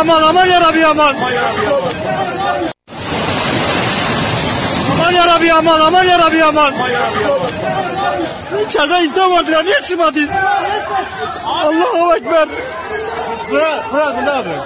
[0.00, 1.14] aman aman yarabbim aman.
[4.92, 6.74] Aman yarabbim aman aman yarabbim aman.
[8.68, 10.30] İçeride insan vardı ya niye çıkmadınız?
[11.46, 12.48] Allahu Ekber.
[13.90, 14.64] Fırat bu ne yapıyor?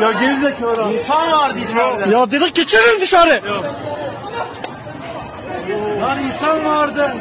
[0.00, 0.92] Ya gerizekalı.
[0.92, 2.16] İnsan vardı içeride.
[2.16, 3.40] Ya dedik geçelim dışarı.
[6.02, 7.12] Lan insan vardı.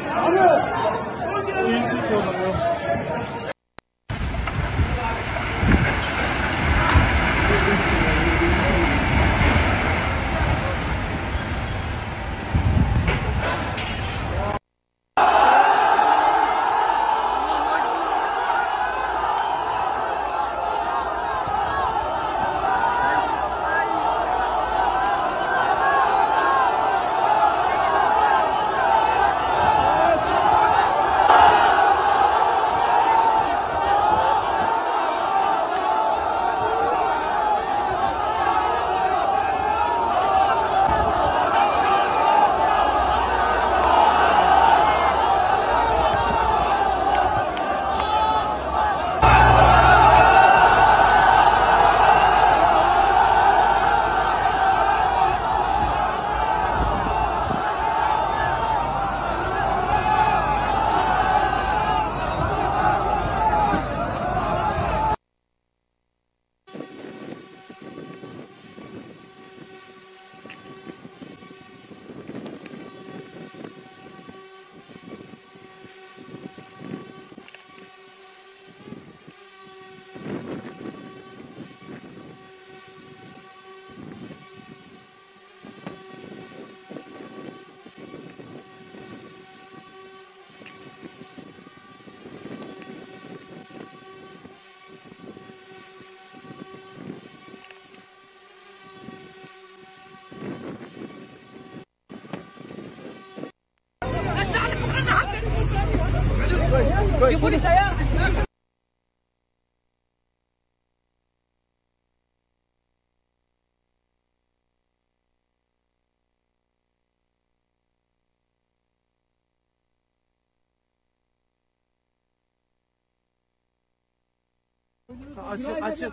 [125.43, 126.11] Açın, açın.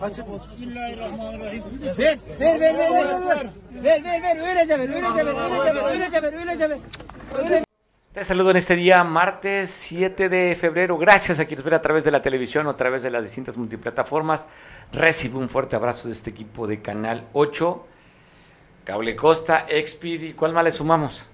[0.00, 0.24] Açın.
[0.52, 1.62] Bismillahirrahmanirrahim.
[1.98, 3.50] Ver, ver, ver, ver, ver, ver.
[3.84, 6.78] Ver, ver, ver, öylece ver, öylece ver, öylece ver, öylece ver,
[7.38, 7.65] öylece ver.
[8.16, 10.96] Te saludo en este día, martes 7 de febrero.
[10.96, 13.58] Gracias a quienes ven a través de la televisión o a través de las distintas
[13.58, 14.46] multiplataformas.
[14.90, 17.86] Recibe un fuerte abrazo de este equipo de Canal 8,
[18.84, 21.28] Cable Costa, Expid y ¿cuál más le sumamos?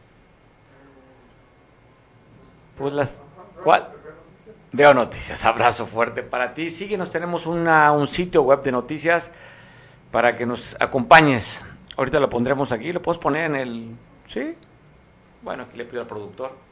[2.76, 3.22] Pues las...
[3.62, 3.88] ¿Cuál?
[4.72, 5.44] Veo noticias.
[5.44, 6.68] Abrazo fuerte para ti.
[6.68, 9.30] Síguenos, tenemos un sitio web de noticias
[10.10, 11.64] para que nos acompañes.
[11.96, 12.90] Ahorita lo pondremos aquí.
[12.90, 13.96] ¿Lo puedes poner en el...?
[14.24, 14.56] ¿Sí?
[15.42, 16.71] Bueno, aquí le pido al productor.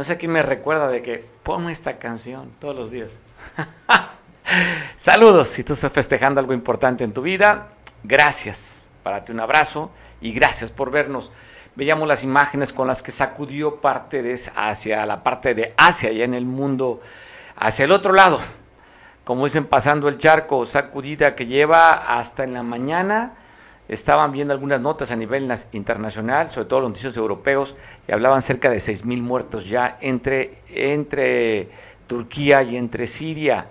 [0.00, 3.18] No sé quién me recuerda de que ponme esta canción todos los días.
[4.96, 7.68] Saludos, si tú estás festejando algo importante en tu vida,
[8.02, 8.88] gracias.
[9.02, 9.90] Para ti un abrazo
[10.22, 11.30] y gracias por vernos.
[11.76, 16.24] Veíamos las imágenes con las que sacudió parte de hacia la parte de Asia, ya
[16.24, 17.02] en el mundo,
[17.56, 18.40] hacia el otro lado.
[19.24, 23.34] Como dicen, pasando el charco, sacudida que lleva hasta en la mañana
[23.90, 27.74] estaban viendo algunas notas a nivel internacional, sobre todo los noticios europeos,
[28.06, 31.70] y hablaban cerca de 6.000 muertos ya entre, entre
[32.06, 33.66] Turquía y entre Siria.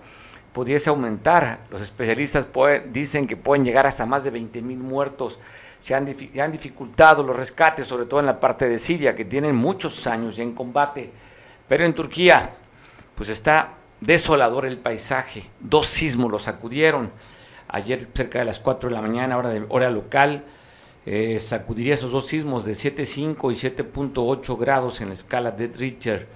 [0.51, 1.62] Pudiese aumentar.
[1.69, 2.50] Los especialistas
[2.92, 5.39] dicen que pueden llegar hasta más de 20.000 muertos.
[5.77, 10.06] Se han dificultado los rescates, sobre todo en la parte de Siria, que tienen muchos
[10.06, 11.12] años ya en combate.
[11.66, 12.56] Pero en Turquía,
[13.16, 15.50] pues está desolador el paisaje.
[15.62, 17.10] Dos sismos los sacudieron.
[17.71, 20.44] Ayer cerca de las 4 de la mañana, hora, hora local,
[21.06, 26.27] eh, sacudiría esos dos sismos de 7.5 y 7.8 grados en la escala de Richter.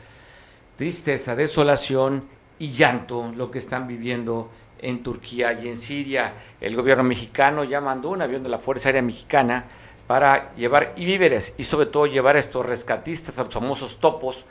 [0.75, 2.25] Tristeza, desolación
[2.59, 6.33] y llanto lo que están viviendo en Turquía y en Siria.
[6.61, 9.65] El gobierno mexicano ya mandó un avión de la Fuerza Aérea Mexicana
[10.05, 14.45] para llevar y víveres y sobre todo llevar a estos rescatistas, a los famosos topos,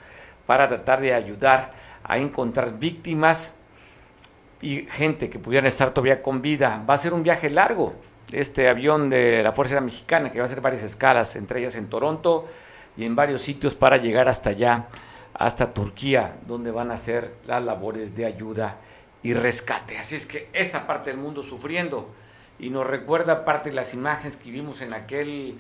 [0.47, 1.71] para tratar de ayudar
[2.03, 3.55] a encontrar víctimas
[4.63, 6.83] y gente que pudieran estar todavía con vida.
[6.89, 7.95] Va a ser un viaje largo
[8.31, 11.89] este avión de la Fuerza Mexicana que va a hacer varias escalas, entre ellas en
[11.89, 12.49] Toronto
[12.97, 14.87] y en varios sitios para llegar hasta allá,
[15.35, 18.79] hasta Turquía, donde van a hacer las labores de ayuda
[19.23, 19.99] y rescate.
[19.99, 22.11] Así es que esta parte del mundo sufriendo
[22.59, 25.59] y nos recuerda parte de las imágenes que vimos en aquel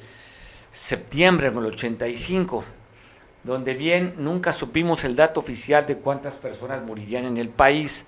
[0.71, 2.65] septiembre en el 85,
[3.45, 8.07] donde bien nunca supimos el dato oficial de cuántas personas morirían en el país.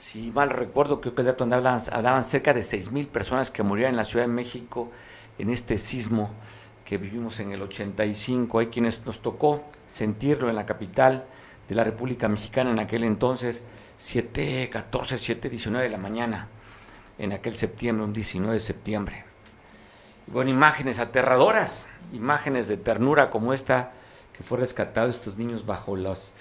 [0.00, 3.92] Si mal recuerdo, creo que el dato hablaban, hablaban cerca de 6.000 personas que murieron
[3.92, 4.90] en la Ciudad de México
[5.38, 6.30] en este sismo
[6.86, 8.60] que vivimos en el 85.
[8.60, 11.26] Hay quienes nos tocó sentirlo en la capital
[11.68, 13.62] de la República Mexicana en aquel entonces,
[13.96, 16.48] 7, 14, 7, 19 de la mañana,
[17.18, 19.24] en aquel septiembre, un 19 de septiembre.
[20.28, 23.92] Bueno, imágenes aterradoras, imágenes de ternura como esta,
[24.32, 26.32] que fue rescatado estos niños bajo los,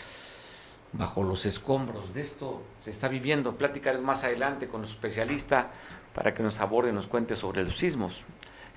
[0.94, 2.13] bajo los escombros.
[2.13, 3.56] De esto se está viviendo.
[3.56, 5.71] Platicaré más adelante con un especialista
[6.13, 8.24] para que nos aborde y nos cuente sobre los sismos.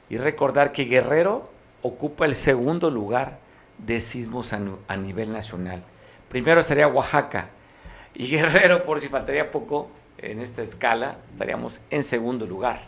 [0.09, 1.51] Y recordar que Guerrero
[1.83, 3.39] ocupa el segundo lugar
[3.79, 5.83] de sismos a, nivel nacional.
[6.29, 7.51] Primero estaría Oaxaca
[8.15, 12.83] y Guerrero, por si faltaría poco, en esta escala estaríamos en segundo lugar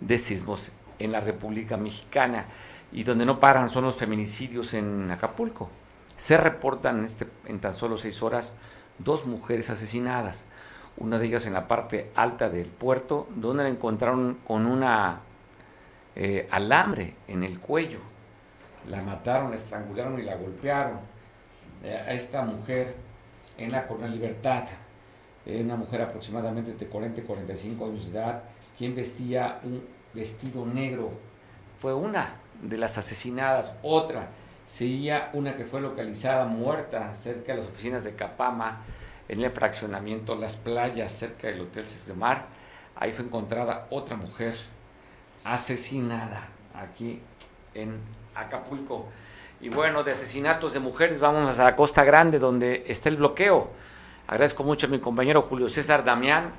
[0.00, 2.46] de sismos en la República Mexicana
[2.90, 5.70] y donde no paran son los feminicidios en Acapulco.
[6.16, 8.54] Se reportan este, en tan solo seis horas
[8.98, 10.46] dos mujeres asesinadas,
[10.96, 15.20] una de ellas en la parte alta del puerto, donde la encontraron con una
[16.14, 17.98] eh, alambre en el cuello.
[18.88, 20.98] La mataron, la estrangularon y la golpearon
[21.82, 22.94] eh, a esta mujer
[23.58, 24.64] en la Corona Libertad,
[25.46, 28.42] eh, una mujer aproximadamente de 40 y 45 años de edad,
[28.78, 31.10] quien vestía un vestido negro.
[31.80, 34.28] Fue una de las asesinadas, otra
[34.66, 38.80] sería una que fue localizada muerta cerca de las oficinas de Capama,
[39.28, 42.46] en el fraccionamiento Las Playas, cerca del Hotel Mar.
[42.96, 44.54] Ahí fue encontrada otra mujer
[45.44, 47.20] asesinada aquí
[47.74, 47.98] en
[48.34, 49.06] Acapulco.
[49.60, 53.70] Y bueno, de asesinatos de mujeres vamos a la Costa Grande, donde está el bloqueo.
[54.26, 56.52] Agradezco mucho a mi compañero Julio César Damián,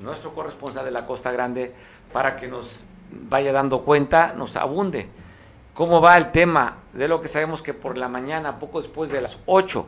[0.00, 1.72] nuestro corresponsal de la Costa Grande,
[2.12, 5.08] para que nos vaya dando cuenta, nos abunde
[5.78, 9.20] cómo va el tema de lo que sabemos que por la mañana, poco después de
[9.20, 9.86] las 8,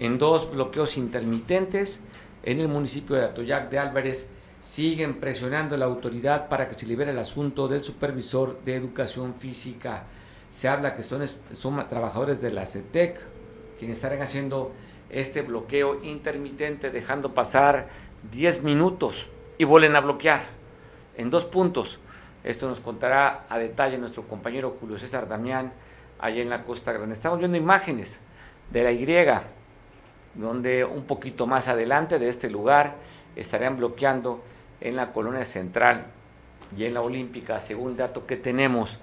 [0.00, 2.00] en dos bloqueos intermitentes
[2.44, 4.26] en el municipio de Atoyac de Álvarez,
[4.58, 9.34] siguen presionando a la autoridad para que se libere el asunto del supervisor de educación
[9.34, 10.04] física
[10.48, 11.22] se habla que son,
[11.52, 13.20] son trabajadores de la CETEC
[13.78, 14.72] quienes estarán haciendo
[15.10, 17.88] este bloqueo intermitente, dejando pasar
[18.32, 19.28] 10 minutos
[19.58, 20.46] y vuelven a bloquear
[21.18, 22.00] en dos puntos.
[22.44, 25.72] Esto nos contará a detalle nuestro compañero Julio César Damián,
[26.18, 27.14] allá en la Costa Grande.
[27.14, 28.20] Estamos viendo imágenes
[28.70, 29.06] de la Y,
[30.34, 32.96] donde un poquito más adelante de este lugar
[33.36, 34.42] estarían bloqueando
[34.80, 36.06] en la colonia central
[36.76, 39.00] y en la olímpica, según el dato que tenemos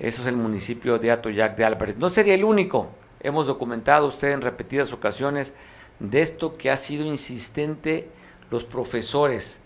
[0.00, 1.98] eso es el municipio de Atoyac de Álvarez.
[1.98, 2.88] No sería el único.
[3.20, 5.52] Hemos documentado usted en repetidas ocasiones
[5.98, 8.08] de esto que ha sido insistente
[8.50, 9.60] los profesores.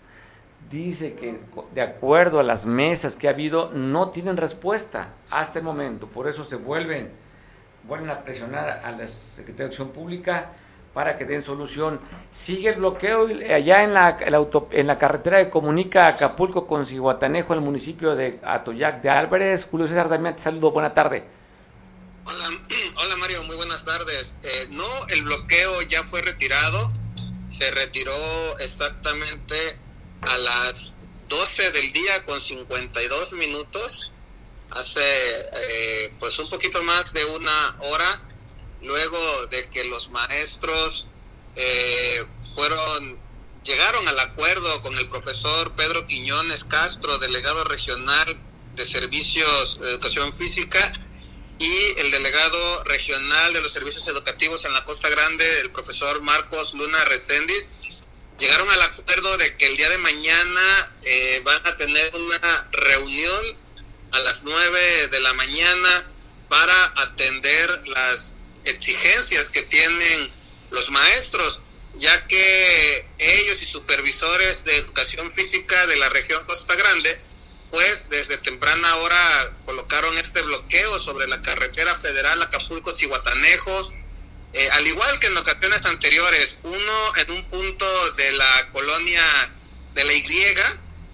[0.69, 1.39] Dice que
[1.73, 6.07] de acuerdo a las mesas que ha habido, no tienen respuesta hasta el momento.
[6.07, 7.11] Por eso se vuelven,
[7.83, 10.53] vuelven a presionar a la Secretaría de Acción Pública
[10.95, 11.99] para que den solución.
[12.31, 14.17] Sigue el bloqueo allá en la,
[14.71, 19.67] en la carretera que comunica Acapulco con Cihuatanejo, el municipio de Atoyac de Álvarez.
[19.69, 21.25] Julio César Damián, te saludo, buena tarde.
[22.25, 22.45] Hola,
[22.97, 24.33] hola Mario, muy buenas tardes.
[24.41, 26.91] Eh, no, el bloqueo ya fue retirado.
[27.47, 28.15] Se retiró
[28.59, 29.77] exactamente
[30.21, 30.93] a las
[31.27, 34.11] 12 del día con 52 minutos.
[34.71, 38.21] Hace eh, pues un poquito más de una hora
[38.81, 41.07] luego de que los maestros
[41.55, 43.17] eh, fueron
[43.63, 48.37] llegaron al acuerdo con el profesor Pedro Quiñones Castro, delegado regional
[48.75, 50.79] de servicios de educación física,
[51.57, 56.73] y el delegado regional de los servicios educativos en la Costa Grande, el profesor Marcos
[56.73, 57.69] Luna Recendis,
[58.37, 63.57] llegaron al acuerdo de que el día de mañana eh, van a tener una reunión
[64.11, 66.05] a las 9 de la mañana
[66.49, 68.33] para atender las
[68.65, 70.31] exigencias que tienen
[70.71, 71.61] los maestros,
[71.95, 77.19] ya que ellos y supervisores de educación física de la región Costa Grande,
[77.71, 83.91] pues desde temprana hora colocaron este bloqueo sobre la carretera federal Acapulco-Cihuatanejo,
[84.57, 89.21] eh, al igual que en ocasiones anteriores, uno en un punto de la colonia
[89.93, 90.23] de la Y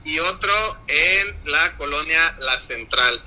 [0.03, 0.53] y otro
[0.88, 3.19] en la colonia La Central.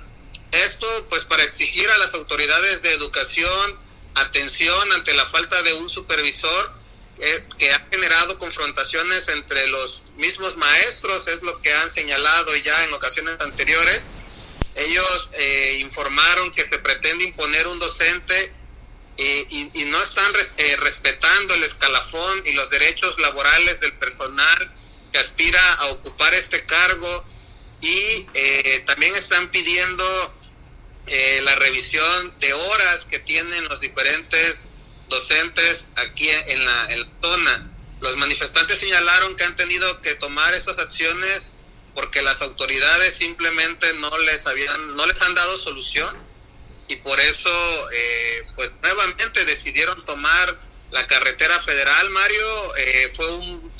[0.52, 3.76] Esto pues para exigir a las autoridades de educación
[4.14, 6.72] atención ante la falta de un supervisor
[7.18, 12.84] eh, que ha generado confrontaciones entre los mismos maestros, es lo que han señalado ya
[12.84, 14.10] en ocasiones anteriores.
[14.76, 18.52] Ellos eh, informaron que se pretende imponer un docente
[19.16, 24.74] eh, y, no están respetando el escalafón y los derechos laborales del personal
[25.12, 27.24] que aspira a ocupar este cargo
[27.80, 28.26] y
[28.86, 30.04] también están pidiendo
[31.06, 34.68] eh, la revisión de horas que tienen los diferentes
[35.08, 36.88] docentes aquí en la,
[37.20, 37.70] zona.
[38.00, 41.52] Los manifestantes señalaron que han tenido que tomar estas acciones
[41.94, 46.16] porque las autoridades simplemente no les habían, no les han dado solución
[46.88, 50.58] y por eso, eh, pues nuevamente decidieron tomar
[50.90, 52.76] la carretera federal, Mario.
[52.76, 53.74] Eh, fue un,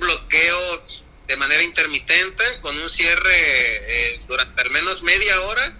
[0.00, 0.84] bloqueo
[1.28, 5.78] de manera intermitente con un cierre eh, durante al menos media hora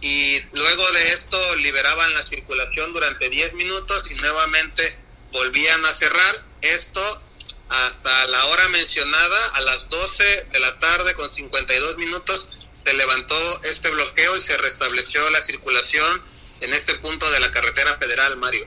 [0.00, 4.96] y luego de esto liberaban la circulación durante 10 minutos y nuevamente
[5.30, 6.44] volvían a cerrar.
[6.62, 7.22] Esto
[7.68, 12.48] hasta la hora mencionada, a las 12 de la tarde con 52 minutos,
[12.84, 16.22] se levantó este bloqueo y se restableció la circulación
[16.60, 18.66] en este punto de la carretera federal, Mario.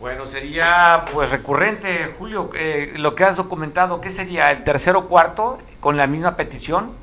[0.00, 4.50] Bueno, sería pues recurrente, Julio, eh, lo que has documentado, ¿qué sería?
[4.50, 6.96] ¿El tercero o cuarto con la misma petición?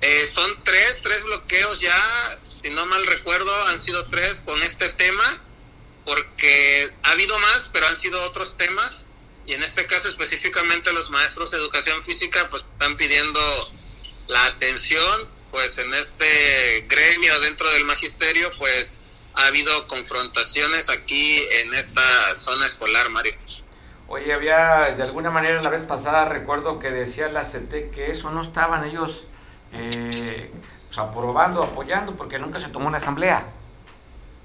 [0.00, 4.88] Eh, son tres, tres bloqueos ya, si no mal recuerdo, han sido tres con este
[4.90, 5.42] tema,
[6.06, 9.04] porque ha habido más, pero han sido otros temas,
[9.46, 13.40] y en este caso específicamente los maestros de educación física pues están pidiendo
[14.28, 19.00] la atención, pues en este gremio dentro del magisterio, pues
[19.34, 22.02] ha habido confrontaciones aquí en esta
[22.36, 23.34] zona escolar, Mario.
[24.06, 28.30] Oye, había de alguna manera la vez pasada, recuerdo que decía la CT que eso
[28.30, 29.24] no estaban ellos
[29.72, 30.50] eh,
[30.86, 33.46] pues, aprobando, apoyando, porque nunca se tomó una asamblea.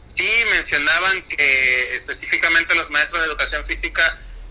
[0.01, 4.03] Sí, mencionaban que específicamente los maestros de educación física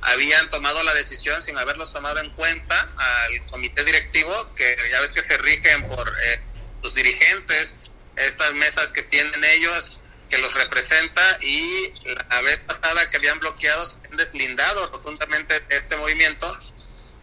[0.03, 5.13] habían tomado la decisión sin haberlos tomado en cuenta al comité directivo, que ya ves
[5.13, 6.43] que se rigen por eh,
[6.83, 7.77] los dirigentes,
[8.17, 11.95] estas mesas que tienen ellos, que los representa, y
[12.31, 16.47] la vez pasada que habían bloqueado, se han deslindado rotundamente este movimiento,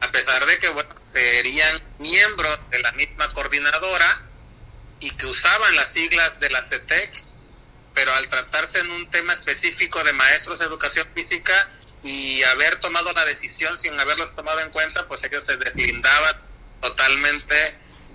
[0.02, 4.30] a pesar de que bueno, serían miembros de la misma coordinadora
[5.02, 7.24] y que usaban las siglas de la CETEC,
[7.94, 11.54] pero al tratarse en un tema específico de maestros de educación física,
[12.04, 16.34] y haber tomado la decisión sin haberlos tomado en cuenta, pues ellos se deslindaban
[16.82, 17.56] totalmente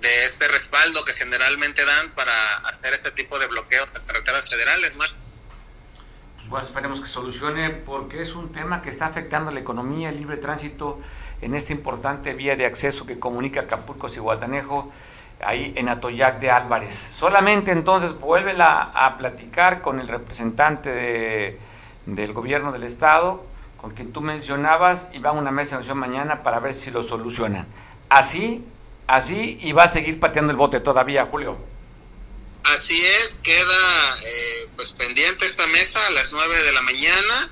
[0.01, 2.33] de este respaldo que generalmente dan para
[2.69, 5.05] hacer este tipo de bloqueos de carreteras federales, ¿no?
[6.37, 10.19] Pues bueno, esperemos que solucione porque es un tema que está afectando la economía, el
[10.19, 11.01] libre tránsito
[11.41, 14.93] en esta importante vía de acceso que comunica Acapulco y Guatanejo,
[15.41, 16.95] ahí en Atoyac de Álvarez.
[16.95, 21.59] Solamente entonces vuélvela a platicar con el representante de,
[22.07, 23.54] del gobierno del estado
[23.85, 26.91] con quien tú mencionabas y va a una mesa de negociación mañana para ver si
[26.91, 27.67] lo solucionan.
[28.09, 28.65] Así,
[29.07, 31.59] así y va a seguir pateando el bote todavía, Julio.
[32.63, 37.51] Así es, queda eh, pues pendiente esta mesa a las 9 de la mañana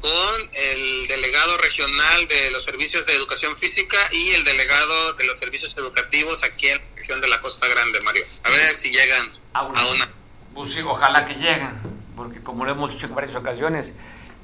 [0.00, 5.38] con el delegado regional de los servicios de educación física y el delegado de los
[5.38, 8.24] servicios educativos aquí en la región de la Costa Grande, Mario.
[8.42, 10.12] A ver si llegan a una.
[10.54, 11.70] Pues sí, ojalá que lleguen,
[12.16, 13.94] porque como lo hemos dicho en varias ocasiones,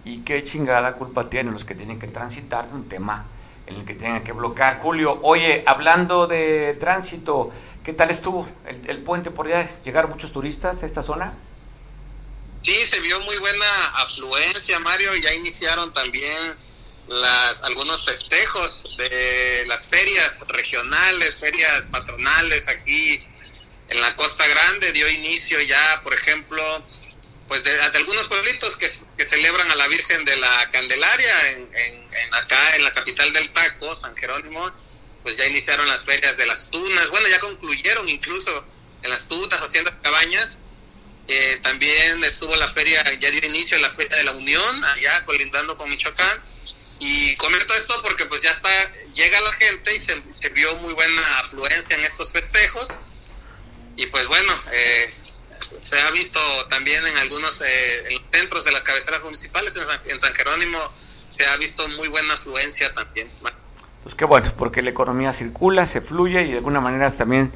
[0.08, 3.26] y qué chingada culpa tienen los que tienen que transitar un tema
[3.66, 4.80] en el que tengan que bloquear.
[4.80, 7.52] Julio, oye, hablando de tránsito,
[7.84, 9.68] ¿qué tal estuvo el, puente por allá?
[9.84, 11.34] ¿Llegaron muchos turistas a esta zona?
[12.62, 15.14] Sí, se vio muy buena afluencia, Mario.
[15.16, 16.56] Ya iniciaron también
[17.08, 23.20] las, algunos festejos de las ferias regionales, ferias patronales aquí
[23.90, 24.90] en la Costa Grande.
[24.92, 26.62] Dio inicio ya, por ejemplo,
[27.48, 28.88] pues de, algunos pueblitos que,
[29.24, 31.68] celebran a la Virgen de la Candelaria en,
[32.32, 34.70] acá en la capital del Taco, San Jerónimo,
[35.22, 38.64] pues ya iniciaron las ferias de las tunas, bueno, ya concluyeron incluso
[39.02, 40.58] en las tunas, haciendo cabañas.
[41.26, 45.76] Eh, también estuvo la feria, ya dio inicio la feria de la Unión, allá colindando
[45.76, 46.42] con Michoacán.
[47.00, 48.70] Y comento esto porque pues ya está,
[49.12, 52.98] llega la gente y se, se vio muy buena afluencia en estos festejos.
[53.96, 55.14] Y pues bueno, eh,
[55.70, 59.74] se ha visto también en algunos eh, centros de las cabeceras municipales,
[60.06, 60.78] en San, Jerónimo
[61.30, 63.30] se ha visto muy buena afluencia también.
[64.02, 67.52] Pues qué bueno, porque la economía circula, se fluye y de alguna manera también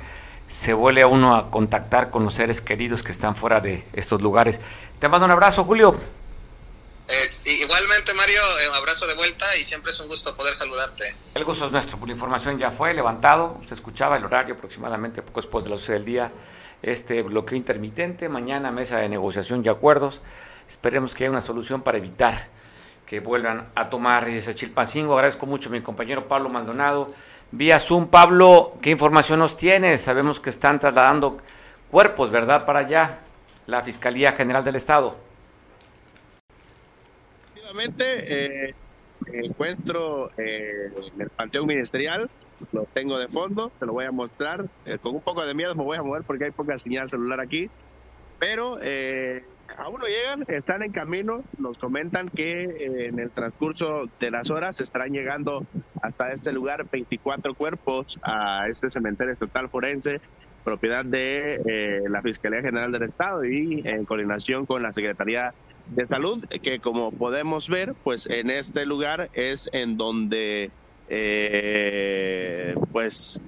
[0.47, 4.21] se vuelve a uno a contactar con los seres queridos que están fuera de estos
[4.21, 4.61] lugares.
[5.01, 5.99] Te mando un abrazo, Julio.
[7.09, 11.17] Eh, igualmente, Mario, eh, un abrazo de vuelta y siempre es un gusto poder saludarte.
[11.35, 15.41] El gusto es nuestro, la información ya fue levantado, usted escuchaba el horario aproximadamente poco
[15.41, 16.33] después de las 12 del día
[16.83, 20.21] este bloqueo intermitente, mañana mesa de negociación y acuerdos.
[20.69, 22.49] Esperemos que haya una solución para evitar
[23.07, 25.15] que vuelvan a tomar ese Chilpancingo.
[25.15, 27.07] Agradezco mucho a mi compañero Pablo Maldonado.
[27.51, 30.01] Vía Zoom, Pablo, ¿qué información nos tienes?
[30.01, 31.37] Sabemos que están trasladando
[31.91, 33.19] cuerpos, ¿verdad?, para allá,
[33.67, 35.17] la Fiscalía General del Estado.
[37.55, 38.75] Efectivamente, eh,
[39.33, 42.31] encuentro eh, en el Panteón Ministerial
[42.73, 44.67] lo tengo de fondo, te lo voy a mostrar.
[44.85, 47.41] Eh, con un poco de miedo me voy a mover porque hay poca señal celular
[47.41, 47.71] aquí.
[48.39, 49.45] Pero eh,
[49.77, 54.51] aún no llegan, están en camino, nos comentan que eh, en el transcurso de las
[54.51, 55.67] horas estarán llegando
[56.03, 60.21] hasta este lugar 24 cuerpos a este cementerio estatal forense,
[60.65, 65.55] propiedad de eh, la Fiscalía General del Estado y en coordinación con la Secretaría
[65.87, 70.71] de Salud, que como podemos ver, pues en este lugar es en donde
[71.15, 73.39] eh, pues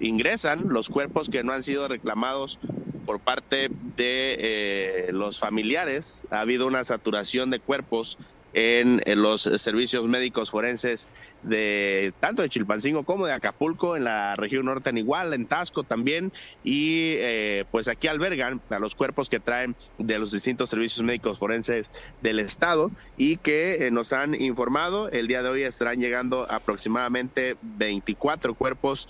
[0.00, 2.58] ingresan los cuerpos que no han sido reclamados
[3.06, 6.26] por parte de eh, los familiares.
[6.30, 8.18] Ha habido una saturación de cuerpos
[8.52, 11.08] en, los servicios médicos forenses
[11.42, 15.84] de tanto de Chilpancingo como de Acapulco, en la región norte en igual, en Tasco
[15.84, 16.32] también,
[16.62, 21.38] y eh, pues aquí albergan a los cuerpos que traen de los distintos servicios médicos
[21.38, 21.90] forenses
[22.20, 27.56] del estado y que eh, nos han informado, el día de hoy estarán llegando aproximadamente
[27.62, 29.08] 24 cuerpos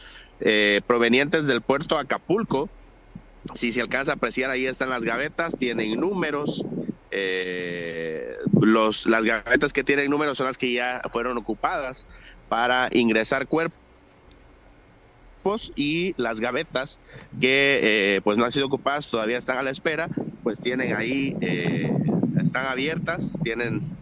[0.89, 2.69] provenientes del puerto Acapulco,
[3.55, 6.65] si se alcanza a apreciar, ahí están las gavetas, tienen números.
[7.11, 12.07] Eh, los, las gavetas que tienen números son las que ya fueron ocupadas
[12.49, 13.77] para ingresar cuerpos
[15.75, 16.99] y las gavetas
[17.39, 17.81] que
[18.17, 20.09] eh, pues no han sido ocupadas todavía están a la espera
[20.43, 21.91] pues tienen ahí eh,
[22.43, 23.97] están abiertas tienen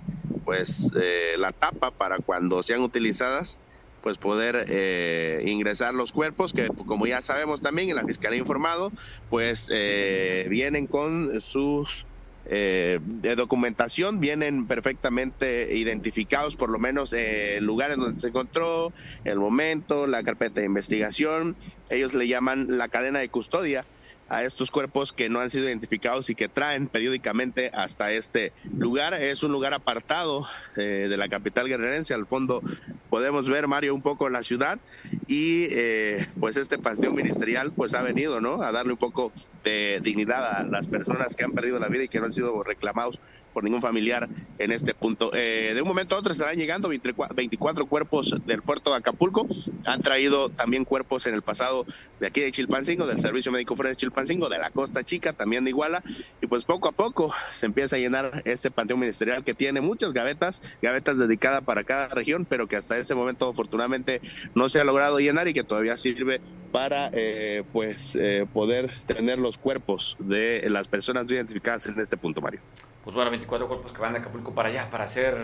[0.44, 0.92] pues
[1.38, 3.58] la tapa para cuando sean utilizadas
[4.00, 8.92] pues poder eh, ingresar los cuerpos que como ya sabemos también en la fiscalía informado
[9.28, 12.06] pues eh, vienen con sus
[12.46, 18.92] eh, de documentación vienen perfectamente identificados por lo menos el lugar en donde se encontró
[19.24, 21.56] el momento la carpeta de investigación
[21.90, 23.86] ellos le llaman la cadena de custodia
[24.30, 29.12] a estos cuerpos que no han sido identificados y que traen periódicamente hasta este lugar.
[29.14, 32.14] Es un lugar apartado eh, de la capital guerrerense.
[32.14, 32.62] Al fondo
[33.10, 34.78] podemos ver, Mario, un poco la ciudad
[35.26, 38.62] y eh, pues este panteón ministerial pues ha venido, ¿no?
[38.62, 39.32] A darle un poco
[39.64, 42.62] de dignidad a las personas que han perdido la vida y que no han sido
[42.62, 43.20] reclamados
[43.52, 45.30] por ningún familiar en este punto.
[45.34, 49.46] Eh, de un momento a otro estarán llegando 24 cuerpos del puerto de Acapulco.
[49.86, 51.86] Han traído también cuerpos en el pasado
[52.18, 55.64] de aquí de Chilpancingo, del Servicio Médico Forense de Chilpancingo, de la Costa Chica, también
[55.64, 56.02] de Iguala.
[56.40, 60.12] Y pues poco a poco se empieza a llenar este panteón ministerial que tiene muchas
[60.12, 64.20] gavetas, gavetas dedicadas para cada región, pero que hasta ese momento afortunadamente
[64.54, 66.40] no se ha logrado llenar y que todavía sirve
[66.72, 72.40] para eh, pues eh, poder tener los cuerpos de las personas identificadas en este punto,
[72.40, 72.60] Mario
[73.04, 75.36] pues bueno, 24 cuerpos que van de Acapulco para allá para ser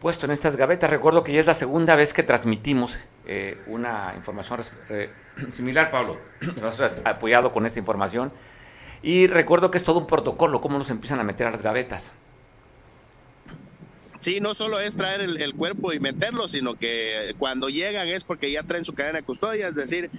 [0.00, 0.90] puesto en estas gavetas.
[0.90, 4.60] Recuerdo que ya es la segunda vez que transmitimos eh, una información
[5.50, 6.18] similar, Pablo.
[6.60, 8.32] Nos has apoyado con esta información.
[9.02, 12.14] Y recuerdo que es todo un protocolo, cómo nos empiezan a meter a las gavetas.
[14.20, 18.50] Sí, no solo es traer el, cuerpo y meterlo, sino que cuando llegan es porque
[18.50, 20.10] ya traen su cadena de custodia, es decir,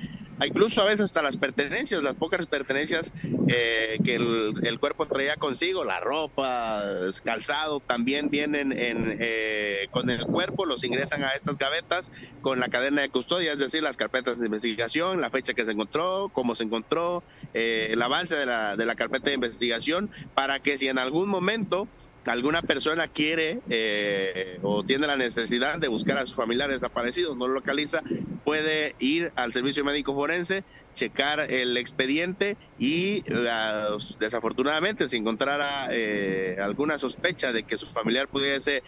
[0.46, 3.12] incluso a veces hasta las pertenencias, las pocas pertenencias
[3.48, 6.84] eh, que el, cuerpo traía consigo, la ropa,
[7.24, 12.70] calzado, también vienen en, eh, con el cuerpo, los ingresan a estas gavetas con la
[12.70, 16.56] cadena de custodia, es decir, las carpetas de investigación, la fecha que se encontró, cómo
[16.56, 17.24] se encontró,
[17.54, 21.30] eh, el avance de la, de la carpeta de investigación, para que si en algún
[21.30, 21.88] momento
[22.28, 27.48] alguna persona quiere eh, o tiene la necesidad de buscar a sus familiares desaparecidos, no
[27.48, 28.02] lo localiza,
[28.44, 30.64] puede ir al servicio médico forense,
[30.94, 33.24] checar el expediente y
[34.20, 38.84] desafortunadamente si encontrara eh, alguna sospecha de que su familiar pudiese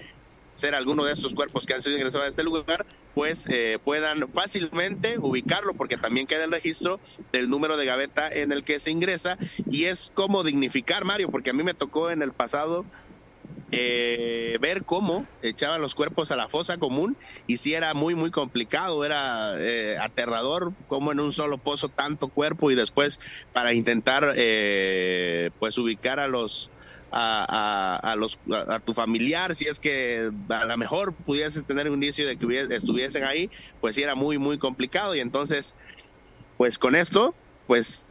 [0.59, 4.31] ser alguno de estos cuerpos que han sido ingresados a este lugar, pues eh, puedan
[4.33, 6.99] fácilmente ubicarlo, porque también queda el registro
[7.31, 9.37] del número de gaveta en el que se ingresa
[9.69, 12.85] y es como dignificar, Mario, porque a mí me tocó en el pasado
[13.71, 18.31] eh, ver cómo echaban los cuerpos a la fosa común y si era muy muy
[18.31, 23.17] complicado, era eh, aterrador como en un solo pozo tanto cuerpo y después
[23.51, 26.73] para intentar eh, pues ubicar a los
[27.11, 32.27] a, los a, tu familiar si es que a lo mejor pudieses tener un indicio
[32.27, 35.75] de que estuviesen ahí pues sí era muy muy complicado y entonces
[36.55, 38.08] pues con esto pues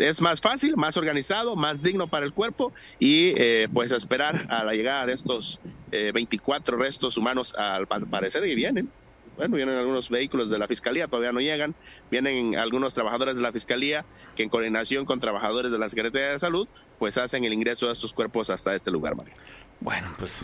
[0.00, 4.64] es más fácil, más organizado, más digno para el cuerpo y eh, pues esperar a
[4.64, 8.90] la llegada de estos 24 eh, restos humanos al parecer y vienen.
[9.36, 11.74] Bueno, vienen algunos vehículos de la Fiscalía, todavía no llegan.
[12.10, 14.04] Vienen algunos trabajadores de la Fiscalía
[14.36, 17.92] que en coordinación con trabajadores de la Secretaría de Salud, pues hacen el ingreso de
[17.92, 19.34] estos cuerpos hasta este lugar, Mario.
[19.80, 20.40] Bueno, pues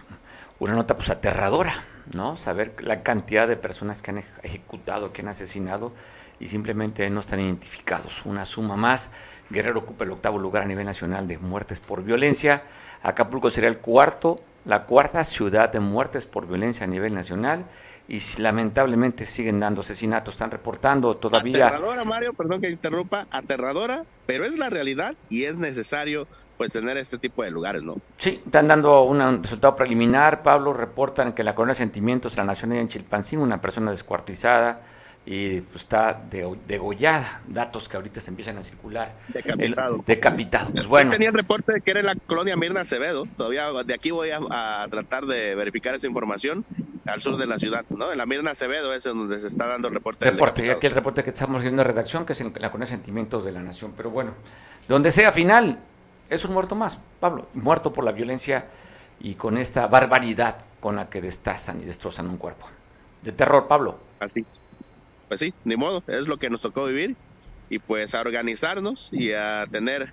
[0.58, 1.84] una nota pues aterradora,
[2.14, 2.36] ¿no?
[2.36, 5.92] Saber la cantidad de personas que han ejecutado, que han asesinado
[6.40, 8.24] y simplemente no están identificados.
[8.24, 9.10] Una suma más
[9.50, 12.62] Guerrero ocupa el octavo lugar a nivel nacional de muertes por violencia.
[13.02, 17.64] Acapulco sería el cuarto la cuarta ciudad de muertes por violencia a nivel nacional
[18.08, 20.34] y lamentablemente siguen dando asesinatos.
[20.34, 21.68] Están reportando todavía.
[21.68, 26.26] Aterradora, Mario, perdón que interrumpa, aterradora, pero es la realidad y es necesario
[26.58, 27.96] pues tener este tipo de lugares, ¿no?
[28.16, 30.42] Sí, están dando un resultado preliminar.
[30.42, 34.82] Pablo reportan que la colonia de sentimientos la nación en Chilpancingo, una persona descuartizada
[35.26, 36.20] y pues, está
[36.66, 37.42] degollada.
[37.46, 39.14] Datos que ahorita se empiezan a circular.
[39.28, 40.02] Decapitado.
[40.06, 40.72] decapitado.
[40.72, 41.10] Pues bueno.
[41.10, 43.26] tenía el reporte de que era la colonia Mirna Acevedo.
[43.36, 46.64] Todavía de aquí voy a, tratar de verificar esa información
[47.06, 48.12] al sur de la ciudad, ¿no?
[48.12, 50.30] En la Mirna Acevedo es donde se está dando el reporte.
[50.30, 53.44] Reporte, aquí el reporte que estamos viendo de redacción, que es en la colonia Sentimientos
[53.44, 53.92] de la Nación.
[53.96, 54.32] Pero bueno,
[54.88, 55.78] donde sea final,
[56.28, 58.66] es un muerto más, Pablo, muerto por la violencia
[59.20, 62.66] y con esta barbaridad con la que destazan y destrozan un cuerpo.
[63.22, 63.98] De terror, Pablo.
[64.18, 64.46] Así
[65.30, 67.14] pues sí, ni modo, es lo que nos tocó vivir
[67.68, 70.12] y pues a organizarnos y a tener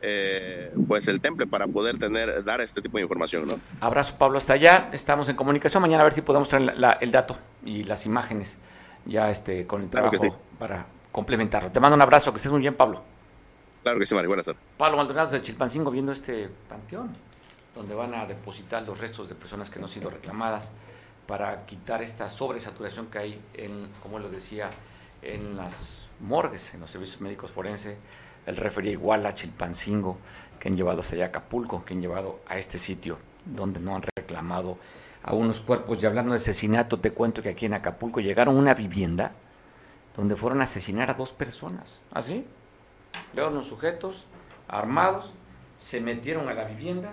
[0.00, 3.60] eh, pues el temple para poder tener dar este tipo de información, ¿no?
[3.82, 7.36] Abrazo Pablo hasta allá, estamos en comunicación mañana a ver si podemos traer el dato
[7.66, 8.56] y las imágenes
[9.04, 11.70] ya este con el trabajo para complementarlo.
[11.70, 13.02] Te mando un abrazo, que estés muy bien Pablo.
[13.82, 14.62] Claro que sí, Mario, buenas tardes.
[14.78, 17.10] Pablo Maldonado de Chilpancingo viendo este panteón
[17.74, 20.72] donde van a depositar los restos de personas que no han sido reclamadas
[21.26, 24.70] para quitar esta sobresaturación que hay, en, como lo decía,
[25.22, 27.96] en las morgues, en los servicios médicos forenses.
[28.46, 30.18] Él refería igual a Chilpancingo,
[30.60, 34.02] que han llevado allá a Acapulco, que han llevado a este sitio donde no han
[34.16, 34.78] reclamado
[35.22, 36.02] a unos cuerpos.
[36.02, 39.32] Y hablando de asesinato, te cuento que aquí en Acapulco llegaron a una vivienda
[40.16, 42.00] donde fueron a asesinar a dos personas.
[42.12, 42.46] ¿Así?
[43.34, 44.26] Veo los sujetos
[44.68, 45.34] armados,
[45.76, 47.12] se metieron a la vivienda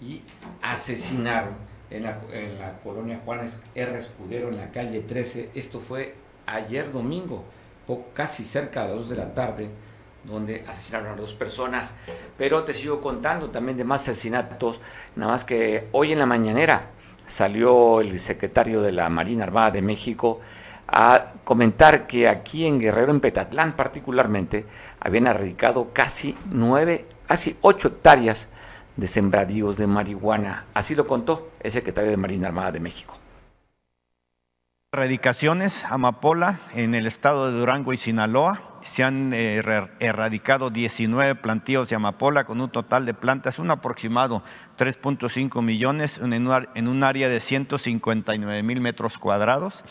[0.00, 0.22] y
[0.62, 1.54] asesinaron
[1.90, 3.96] en la, colonia Juanes R.
[3.96, 5.50] Escudero, en la calle 13.
[5.54, 6.14] Esto fue
[6.46, 7.44] ayer domingo,
[8.14, 9.70] casi cerca de las 2 de la tarde,
[10.24, 11.94] donde asesinaron a dos personas.
[12.36, 14.80] Pero te sigo contando también de más asesinatos,
[15.14, 16.90] nada más que hoy en la mañanera
[17.26, 20.40] salió el secretario de la Marina Armada de México
[20.88, 24.64] a comentar que aquí en Guerrero, en Petatlán particularmente,
[25.00, 28.48] habían erradicado casi nueve, casi ocho hectáreas
[28.96, 30.66] de sembradíos de marihuana.
[30.74, 33.18] Así lo contó el secretario de Marina Armada de México.
[34.92, 38.62] Erradicaciones, amapola, en el estado de Durango y Sinaloa.
[38.82, 39.62] Se han eh,
[39.98, 44.42] erradicado 19 plantíos de amapola con un total de plantas, un aproximado
[44.78, 49.84] 3.5 millones en un área de 159 mil metros cuadrados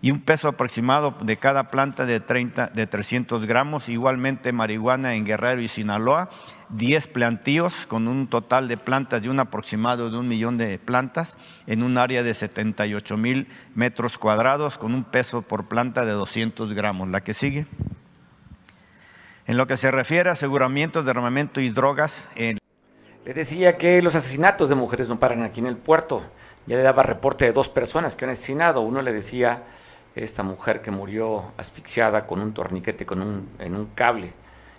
[0.00, 3.88] y un peso aproximado de cada planta de, 30, de 300 gramos.
[3.88, 6.30] Igualmente marihuana en Guerrero y Sinaloa
[6.72, 11.36] 10 plantíos con un total de plantas de un aproximado de un millón de plantas
[11.66, 16.72] en un área de 78 mil metros cuadrados con un peso por planta de 200
[16.72, 17.08] gramos.
[17.08, 17.66] La que sigue.
[19.46, 22.24] En lo que se refiere a aseguramientos de armamento y drogas.
[22.36, 26.22] Le decía que los asesinatos de mujeres no paran aquí en el puerto.
[26.66, 28.80] Ya le daba reporte de dos personas que han asesinado.
[28.82, 29.64] Uno le decía
[30.14, 34.32] esta mujer que murió asfixiada con un torniquete con un, en un cable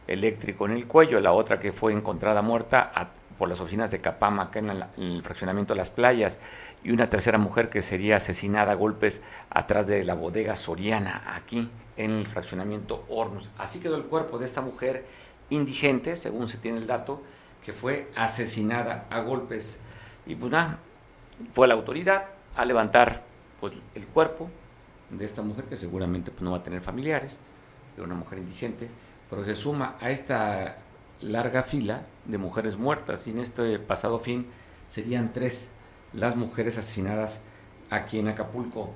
[0.08, 2.92] eléctrico en el cuello, la otra que fue encontrada muerta
[3.38, 6.38] por las oficinas de Capama, acá en, el fraccionamiento de las playas,
[6.84, 11.70] y una tercera mujer que sería asesinada a golpes atrás de la bodega Soriana, aquí
[11.98, 13.50] en el fraccionamiento Hornos.
[13.58, 15.06] Así quedó el cuerpo de esta mujer
[15.50, 17.22] indigente, según se tiene el dato,
[17.66, 19.80] que fue asesinada a golpes.
[20.26, 20.54] Y pues
[21.54, 23.24] fue la autoridad a levantar
[23.60, 24.50] pues, el cuerpo
[25.10, 27.40] de esta mujer, que seguramente pues, no va a tener familiares,
[27.96, 28.88] de una mujer indigente,
[29.32, 30.76] pero se suma a esta
[31.22, 34.48] larga fila de mujeres muertas y en este pasado fin
[34.90, 35.72] serían tres
[36.12, 37.40] las mujeres asesinadas
[37.90, 38.90] aquí en Acapulco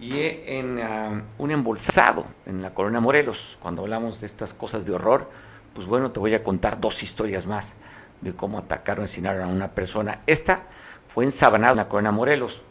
[0.00, 3.58] y en ah, un embolsado en la Colonia Morelos.
[3.60, 5.30] Cuando hablamos de estas cosas de horror,
[5.74, 7.76] pues bueno, te voy a contar dos historias más
[8.22, 10.20] de cómo atacaron, asesinaron a una persona.
[10.26, 10.62] Esta
[11.06, 12.62] fue ensabanada en la Colonia Morelos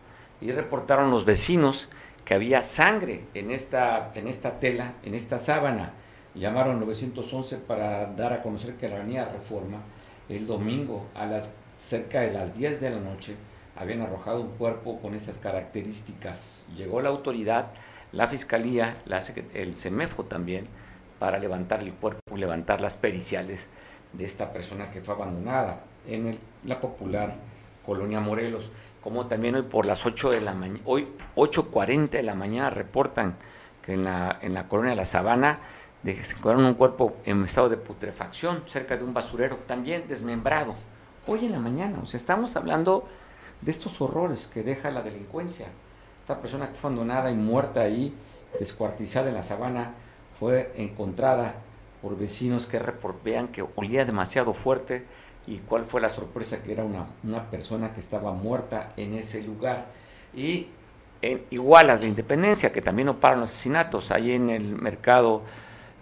[0.42, 1.88] y reportaron los vecinos
[2.26, 5.94] que había sangre en esta, en esta tela, en esta sábana
[6.36, 9.80] llamaron 911 para dar a conocer que la avenida Reforma
[10.30, 13.36] el domingo a las cerca de las 10 de la noche
[13.76, 16.66] habían arrojado un cuerpo con esas características.
[16.76, 17.72] Llegó la autoridad,
[18.12, 19.02] la fiscalía,
[19.54, 20.66] el CEMEFO también,
[21.20, 23.70] para levantar el cuerpo, levantar las periciales
[24.14, 27.36] de esta persona que fue abandonada en la popular
[27.86, 28.70] colonia Morelos.
[29.02, 33.36] Como también hoy por las 8 de la mañana, hoy 8.40 de la mañana reportan
[33.82, 35.60] que en la, en la colonia La Sabana
[36.04, 40.08] de que se encontraron un cuerpo en estado de putrefacción cerca de un basurero, también
[40.08, 40.76] desmembrado.
[41.28, 43.08] Hoy en la mañana, o sea, estamos hablando
[43.62, 45.68] de estos horrores que deja la delincuencia.
[46.22, 48.16] Esta persona que fue abandonada y muerta ahí,
[48.58, 49.94] descuartizada en la sabana,
[50.40, 51.56] fue encontrada
[52.02, 52.82] por vecinos que
[53.24, 55.06] vean que olía demasiado fuerte,
[55.48, 59.42] y cuál fue la sorpresa que era una, una persona que estaba muerta en ese
[59.42, 59.88] lugar.
[60.36, 60.68] Y
[61.22, 65.42] en Igualas, la Independencia, que también no paran los asesinatos, ahí en el mercado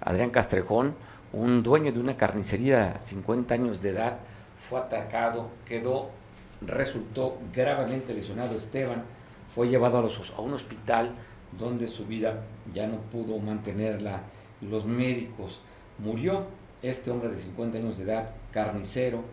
[0.10, 0.95] Adrián Castrejón,
[1.34, 4.17] un dueño de una carnicería, 50 años de edad,
[4.58, 6.10] fue atacado, quedó,
[6.62, 9.04] resultó gravemente lesionado Esteban,
[9.54, 11.12] fue llevado a, los, a un hospital
[11.60, 12.41] donde su vida
[12.74, 14.24] ya no pudo mantenerla.
[14.62, 15.62] Los médicos
[16.00, 16.45] murió
[16.82, 19.24] este hombre de 50 años de edad, carnicero,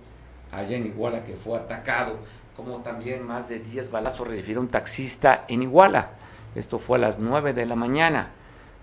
[0.53, 2.19] allá en Iguala, que fue atacado,
[2.55, 6.11] como también más de 10 balazos recibió un taxista en Iguala.
[6.55, 8.33] Esto fue a las 9 de la mañana.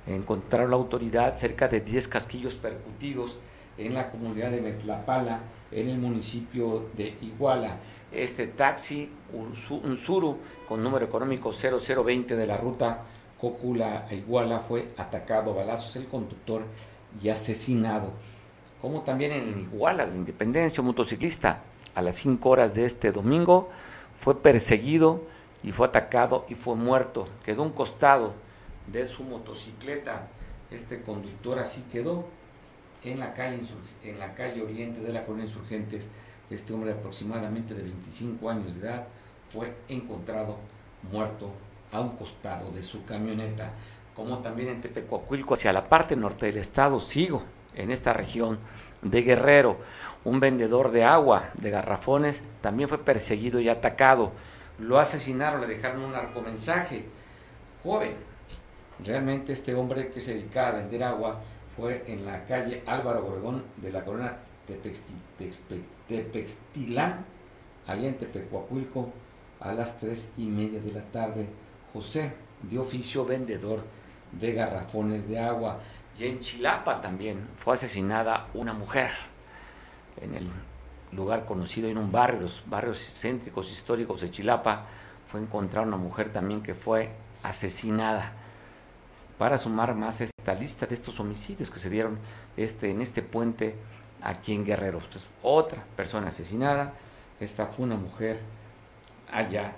[0.06, 3.38] Encontraron la autoridad cerca de 10 casquillos percutidos
[3.78, 5.40] en la comunidad de Metlapala,
[5.72, 7.78] en el municipio de Iguala.
[8.12, 9.56] Este taxi, un
[9.98, 10.38] Suru,
[10.68, 13.02] con número económico 0020 de la ruta
[13.40, 16.64] Cócula a Iguala, fue atacado a balazos el conductor
[17.22, 18.12] y asesinado.
[18.82, 21.62] Como también en Iguala, de Independencia, un motociclista,
[21.96, 23.70] a las 5 horas de este domingo,
[24.18, 25.22] fue perseguido
[25.64, 27.28] y fue atacado y fue muerto.
[27.46, 28.34] Quedó un costado
[28.88, 30.28] de su motocicleta.
[30.72, 32.26] Este conductor así quedó
[33.04, 33.62] en la calle,
[34.04, 36.10] en la calle oriente de la colonia Insurgentes.
[36.50, 39.08] Este hombre aproximadamente de 25 años de edad
[39.52, 40.58] fue encontrado
[41.12, 41.52] muerto
[41.92, 43.72] a un costado de su camioneta.
[44.16, 47.44] Como también en Tepecuacuilco, hacia la parte norte del estado, sigo
[47.76, 48.60] en esta región
[49.02, 49.78] de Guerrero.
[50.24, 54.32] Un vendedor de agua, de garrafones, también fue perseguido y atacado.
[54.80, 57.06] Lo asesinaron, le dejaron un narcomensaje.
[57.84, 58.16] Joven,
[59.04, 61.42] realmente este hombre que se dedicaba a vender agua
[61.76, 64.38] fue en la calle Álvaro Obregón de la colonia
[66.08, 67.26] Tepextilán,
[67.88, 69.12] allá en Tepecuacuilco,
[69.60, 71.50] a las tres y media de la tarde.
[71.92, 73.84] José, de oficio vendedor
[74.32, 75.80] de garrafones de agua.
[76.18, 79.10] Y en Chilapa también fue asesinada una mujer
[80.22, 80.48] en el
[81.12, 84.86] lugar conocido en un barrio, los barrios céntricos históricos de Chilapa,
[85.26, 87.10] fue encontrada una mujer también que fue
[87.42, 88.34] asesinada.
[89.44, 92.18] Para sumar más esta lista de estos homicidios que se dieron
[92.56, 93.76] este, en este puente
[94.22, 95.02] aquí en Guerrero.
[95.42, 96.94] Otra persona asesinada,
[97.42, 98.40] esta fue una mujer
[99.30, 99.74] allá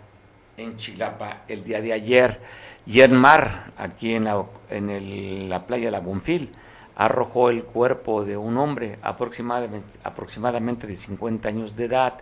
[0.55, 2.39] en Chilapa el día de ayer.
[2.85, 6.51] Y en mar, aquí en la, en la playa de la Bonfil,
[6.95, 12.19] arrojó el cuerpo de un hombre aproximadamente, aproximadamente de 50 años de edad.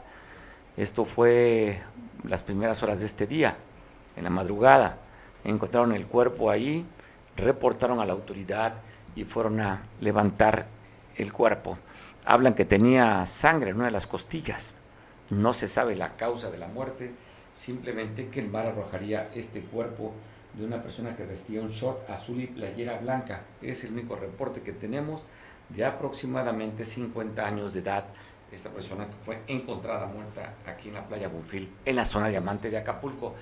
[0.78, 1.82] Esto fue
[2.24, 3.58] las primeras horas de este día,
[4.16, 5.00] en la madrugada.
[5.44, 6.86] Encontraron el cuerpo ahí,
[7.38, 8.76] reportaron a la autoridad
[9.16, 10.66] y fueron a levantar
[11.16, 11.78] el cuerpo.
[12.26, 14.74] Hablan que tenía sangre en una de las costillas.
[15.30, 17.14] No se sabe la causa de la muerte
[17.54, 20.14] simplemente que el mar arrojaría este cuerpo
[20.54, 23.42] de una persona que vestía un short azul y playera blanca.
[23.62, 25.24] Es el único reporte que tenemos
[25.70, 28.06] de aproximadamente 50 años de edad.
[28.52, 32.70] Esta persona que fue encontrada muerta aquí en la playa Bonfil, en la zona diamante
[32.70, 33.34] de Acapulco.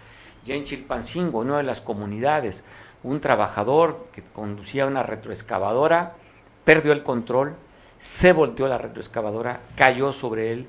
[0.46, 2.64] Ya en Chilpancingo, una de las comunidades,
[3.04, 6.16] un trabajador que conducía una retroexcavadora
[6.64, 7.56] perdió el control,
[7.98, 10.68] se volteó la retroexcavadora, cayó sobre él,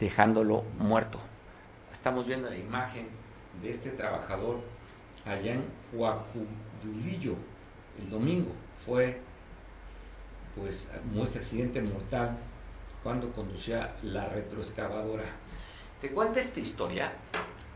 [0.00, 1.18] dejándolo muerto.
[1.92, 3.08] Estamos viendo la imagen
[3.62, 4.60] de este trabajador
[5.24, 7.34] allá en Huacuyulillo
[7.98, 8.50] el domingo.
[8.84, 9.20] Fue
[10.56, 12.36] pues muestra accidente mortal
[13.02, 15.24] cuando conducía la retroexcavadora.
[16.00, 17.12] Te cuento esta historia,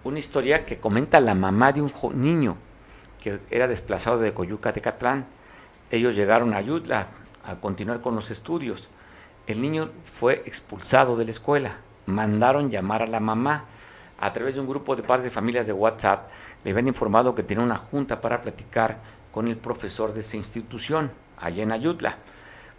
[0.05, 2.57] una historia que comenta la mamá de un niño
[3.19, 5.27] que era desplazado de Coyuca de Catlán.
[5.91, 7.09] Ellos llegaron a Ayutla
[7.45, 8.89] a continuar con los estudios.
[9.47, 11.77] El niño fue expulsado de la escuela.
[12.07, 13.65] Mandaron llamar a la mamá
[14.19, 16.29] a través de un grupo de padres de familias de WhatsApp,
[16.65, 18.99] le habían informado que tenía una junta para platicar
[19.33, 22.17] con el profesor de esa institución, allá en Ayutla.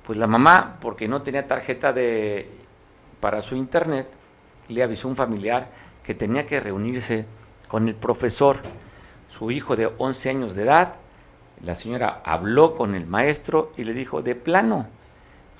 [0.05, 2.49] Pues la mamá, porque no tenía tarjeta de,
[3.21, 4.09] para su internet,
[4.67, 5.69] le avisó a un familiar
[6.03, 7.25] que tenía que reunirse
[7.67, 8.57] con el profesor,
[9.29, 10.95] su hijo de 11 años de edad.
[11.63, 14.87] La señora habló con el maestro y le dijo, de plano,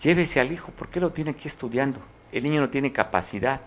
[0.02, 2.00] llévese al hijo, ¿por qué lo tiene aquí estudiando?
[2.32, 3.62] El niño no tiene capacidad.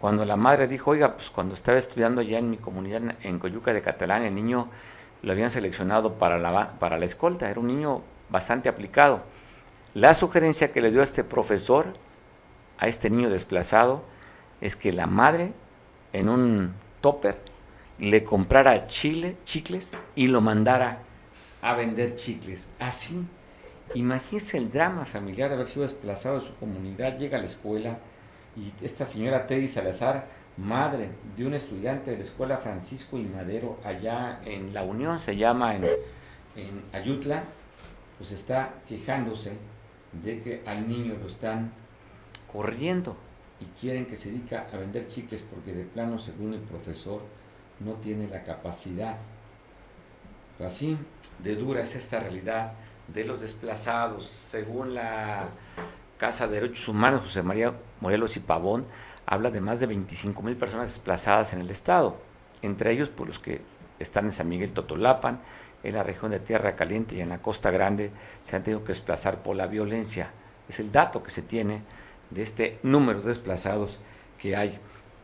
[0.00, 3.72] Cuando la madre dijo, oiga, pues cuando estaba estudiando ya en mi comunidad en Coyuca
[3.72, 4.68] de Catalán, el niño
[5.22, 9.22] lo habían seleccionado para la, para la escolta, era un niño bastante aplicado.
[9.94, 11.94] La sugerencia que le dio a este profesor,
[12.78, 14.02] a este niño desplazado,
[14.60, 15.52] es que la madre
[16.12, 17.51] en un topper
[17.98, 20.98] le comprara chile, chicles y lo mandara
[21.60, 22.68] a vender chicles.
[22.78, 23.24] Así,
[23.94, 27.98] imagínese el drama familiar de haber sido desplazado de su comunidad, llega a la escuela,
[28.56, 30.26] y esta señora Teddy Salazar,
[30.58, 35.36] madre de un estudiante de la Escuela Francisco y Madero, allá en La Unión, se
[35.36, 37.44] llama en, en Ayutla,
[38.18, 39.56] pues está quejándose
[40.22, 41.72] de que al niño lo están
[42.52, 43.16] corriendo
[43.60, 47.22] y quieren que se dedique a vender chicles porque de plano, según el profesor,
[47.84, 49.16] no tiene la capacidad.
[50.60, 50.96] Así
[51.38, 52.74] de dura es esta realidad
[53.08, 54.26] de los desplazados.
[54.26, 55.48] Según la
[56.18, 58.86] Casa de Derechos Humanos, José María Morelos y Pavón,
[59.26, 62.16] habla de más de 25 mil personas desplazadas en el Estado,
[62.62, 63.62] entre ellos por los que
[63.98, 65.40] están en San Miguel Totolapan,
[65.82, 68.92] en la región de Tierra Caliente y en la Costa Grande, se han tenido que
[68.92, 70.30] desplazar por la violencia.
[70.68, 71.82] Es el dato que se tiene
[72.30, 73.98] de este número de desplazados
[74.38, 74.78] que hay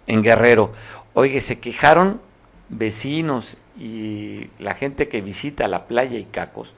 [0.07, 0.73] en Guerrero.
[1.15, 2.21] Oye, se quejaron
[2.69, 6.75] vecinos y la gente que visita la playa Icacos,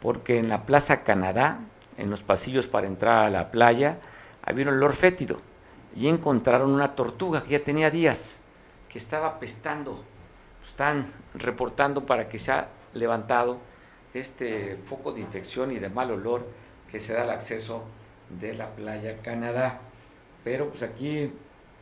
[0.00, 1.60] porque en la Plaza Canadá,
[1.96, 3.98] en los pasillos para entrar a la playa,
[4.42, 5.40] había un olor fétido
[5.96, 8.40] y encontraron una tortuga que ya tenía días,
[8.88, 10.04] que estaba pestando.
[10.64, 13.58] Están reportando para que se ha levantado
[14.12, 16.46] este foco de infección y de mal olor
[16.90, 17.84] que se da al acceso
[18.40, 19.80] de la playa Canadá.
[20.42, 21.32] Pero pues aquí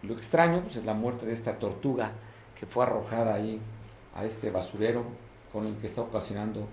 [0.02, 2.12] lo extraño pues, es la muerte de esta tortuga
[2.62, 3.60] que fue arrojada ahí
[4.14, 5.02] a este basurero
[5.52, 6.68] con el que está ocasionando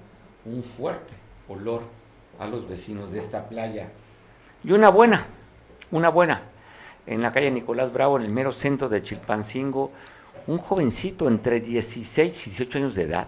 [0.45, 1.15] un fuerte
[1.47, 1.81] olor
[2.37, 3.89] a los vecinos de esta playa.
[4.63, 5.25] Y una buena,
[5.89, 6.43] una buena,
[7.07, 9.89] en la calle Nicolás Bravo, en el mero centro de Chilpancingo,
[10.45, 13.27] un jovencito entre 16 y 18 años de edad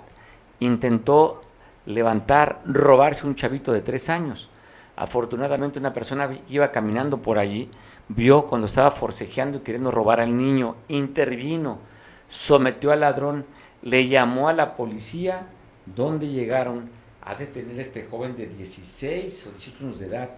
[0.60, 1.41] intentó
[1.88, 4.52] levantar, robarse un chavito de tres años.
[4.95, 7.71] Afortunadamente una persona que iba caminando por allí,
[8.08, 11.89] vio cuando estaba forcejeando y queriendo robar al niño, intervino,
[12.32, 13.46] sometió al ladrón,
[13.82, 15.48] le llamó a la policía,
[15.86, 16.89] donde llegaron
[17.22, 20.30] a detener a este joven de 16 o 18 años de edad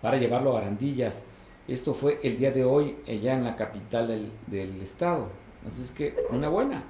[0.00, 1.22] para llevarlo a Barandillas.
[1.68, 5.28] Esto fue el día de hoy allá en la capital del, estado.
[5.66, 6.82] Así es que una buena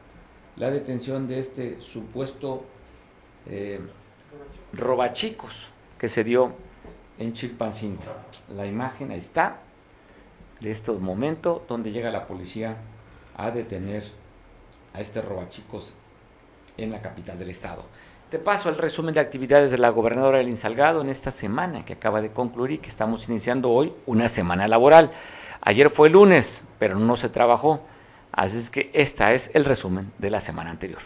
[0.57, 2.65] la detención de este supuesto
[3.47, 3.81] eh,
[4.73, 6.53] robachicos que se dio
[7.19, 8.03] en Chilpancingo.
[8.55, 9.59] La imagen ahí está
[10.61, 12.77] de este momento donde llega la policía
[13.39, 14.03] a detener
[14.93, 15.95] a este robachicos
[16.77, 17.83] en la capital del estado.
[18.31, 21.95] Te paso el resumen de actividades de la gobernadora Elin Salgado en esta semana que
[21.95, 25.13] acaba de concluir y que estamos iniciando hoy una semana laboral.
[25.63, 27.81] Ayer fue lunes, pero no se trabajó.
[28.33, 31.01] Así es que esta es el resumen de la semana anterior.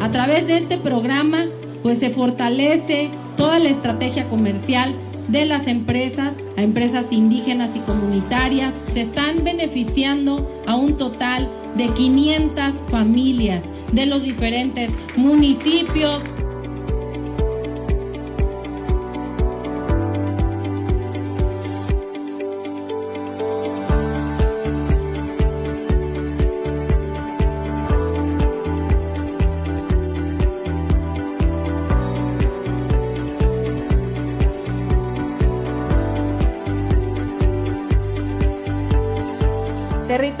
[0.00, 1.46] A través de este programa,
[1.82, 4.94] pues se fortalece toda la estrategia comercial
[5.28, 8.74] de las empresas, a empresas indígenas y comunitarias.
[8.92, 16.20] Se están beneficiando a un total de 500 familias de los diferentes municipios,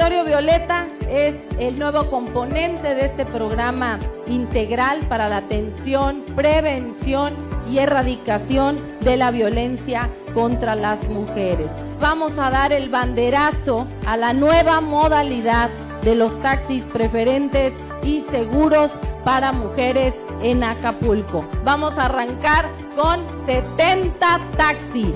[0.00, 7.34] Territorio Violeta es el nuevo componente de este programa integral para la atención, prevención
[7.70, 11.70] y erradicación de la violencia contra las mujeres.
[12.00, 15.68] Vamos a dar el banderazo a la nueva modalidad
[16.02, 18.90] de los taxis preferentes y seguros
[19.22, 21.44] para mujeres en Acapulco.
[21.62, 25.14] Vamos a arrancar con 70 taxis.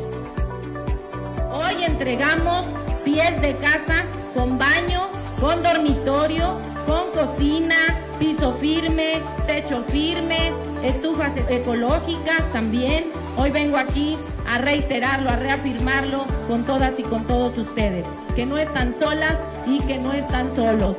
[1.55, 2.67] Hoy entregamos
[3.03, 5.09] pies de casa con baño,
[5.41, 7.77] con dormitorio, con cocina,
[8.19, 13.11] piso firme, techo firme, estufas ecológicas también.
[13.37, 18.59] Hoy vengo aquí a reiterarlo, a reafirmarlo con todas y con todos ustedes, que no
[18.59, 20.97] están solas y que no están solos.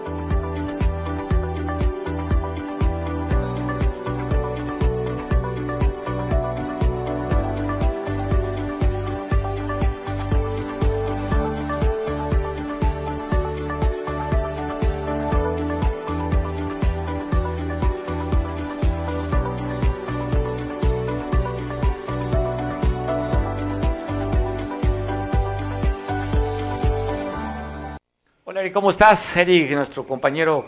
[28.76, 29.72] ¿Cómo estás, Eric?
[29.72, 30.68] Nuestro compañero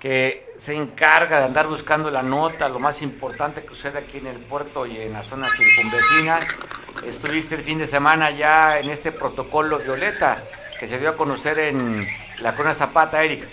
[0.00, 4.26] que se encarga de andar buscando la nota, lo más importante que sucede aquí en
[4.26, 6.44] el puerto y en las zonas circunvecinas.
[7.06, 10.42] Estuviste el fin de semana ya en este protocolo Violeta
[10.80, 12.08] que se dio a conocer en
[12.38, 13.48] la Corona Zapata, Eric.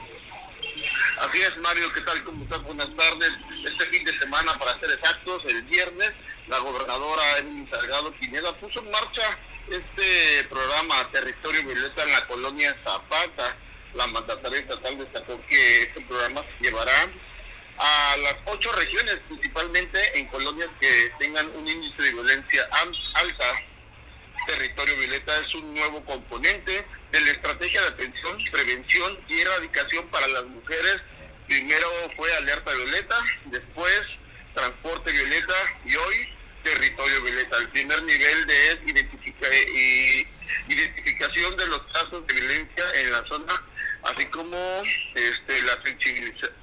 [1.20, 2.24] Así es, Mario, ¿qué tal?
[2.24, 2.64] ¿Cómo estás?
[2.64, 3.34] Buenas tardes.
[3.68, 6.12] Este fin de semana, para ser exactos, el viernes,
[6.48, 9.38] la gobernadora Emily Salgado Pineda puso en marcha
[9.70, 13.58] este programa Territorio Violeta en la colonia Zapata.
[13.96, 17.12] La mandataria estatal destacó que este programa llevará
[17.78, 22.70] a las ocho regiones, principalmente en colonias que tengan un índice de violencia
[23.14, 23.46] alta.
[24.48, 30.28] Territorio Violeta es un nuevo componente de la estrategia de atención, prevención y erradicación para
[30.28, 31.02] las mujeres.
[31.48, 33.16] Primero fue Alerta Violeta,
[33.46, 34.02] después
[34.54, 36.30] Transporte Violeta y hoy
[36.64, 37.58] Territorio Violeta.
[37.58, 38.82] El primer nivel de
[40.68, 43.54] identificación de los casos de violencia en la zona,
[44.06, 44.58] así como
[45.16, 46.54] este, la sensibilización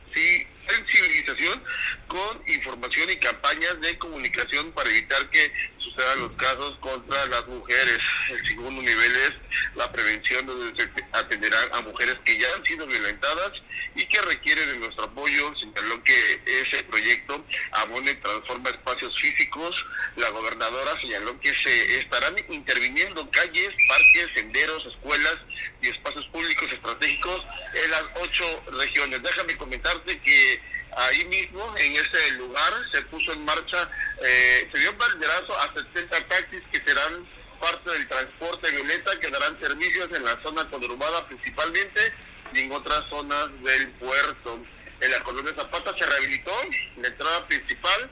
[0.69, 1.63] sensibilización
[2.07, 7.99] con información y campañas de comunicación para evitar que sucedan los casos contra las mujeres.
[8.31, 9.33] El segundo nivel es
[9.75, 13.53] la prevención, donde se atenderá a mujeres que ya han sido violentadas
[13.95, 15.55] y que requieren de nuestro apoyo.
[15.57, 19.85] Señaló que ese proyecto abone transforma espacios físicos.
[20.17, 25.37] La gobernadora señaló que se estarán interviniendo calles, parques, senderos, escuelas
[25.83, 29.23] y espacios públicos estratégicos en las ocho regiones.
[29.23, 30.52] Déjame comentarte que
[30.97, 33.89] ahí mismo, en ese lugar, se puso en marcha,
[34.23, 37.27] eh, se dio un banderazo a 70 taxis que serán
[37.61, 42.13] parte del transporte violeta, que darán servicios en la zona conurbada principalmente
[42.53, 44.63] y en otras zonas del puerto.
[45.01, 46.53] En la colonia Zapata se rehabilitó
[46.97, 48.11] la entrada principal,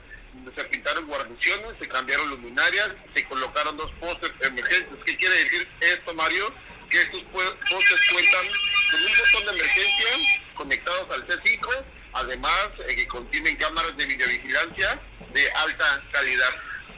[0.55, 4.97] se pintaron guarniciones, se cambiaron luminarias, se colocaron dos postes emergentes.
[5.05, 6.53] ¿Qué quiere decir esto, Mario?
[6.89, 8.47] Que estos postes cuentan
[8.91, 14.99] con un botón de emergencia conectados al C5 además eh, que contienen cámaras de videovigilancia
[15.33, 16.49] de alta calidad.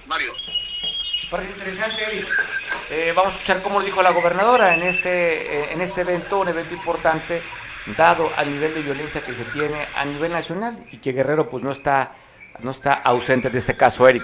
[0.07, 0.33] Mario.
[1.29, 2.27] Parece interesante, Eric.
[2.89, 6.39] Eh, vamos a escuchar cómo lo dijo la gobernadora en este, eh, en este evento,
[6.39, 7.41] un evento importante,
[7.97, 11.63] dado al nivel de violencia que se tiene a nivel nacional y que Guerrero pues
[11.63, 12.13] no está,
[12.59, 14.23] no está ausente de este caso, Eric.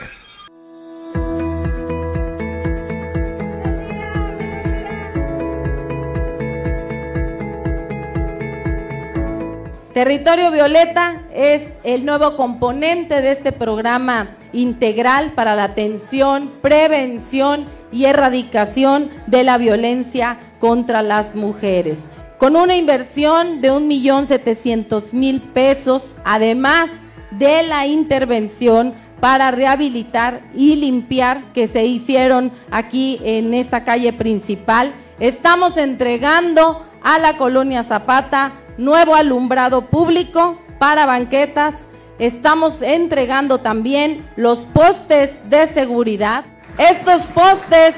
[10.00, 18.06] Territorio Violeta es el nuevo componente de este programa integral para la atención, prevención y
[18.06, 22.00] erradicación de la violencia contra las mujeres.
[22.38, 26.90] Con una inversión de 1.700.000 pesos, además
[27.32, 34.94] de la intervención para rehabilitar y limpiar que se hicieron aquí en esta calle principal,
[35.20, 41.76] estamos entregando a la colonia Zapata nuevo alumbrado público para banquetas.
[42.18, 46.46] Estamos entregando también los postes de seguridad.
[46.78, 47.96] Estos postes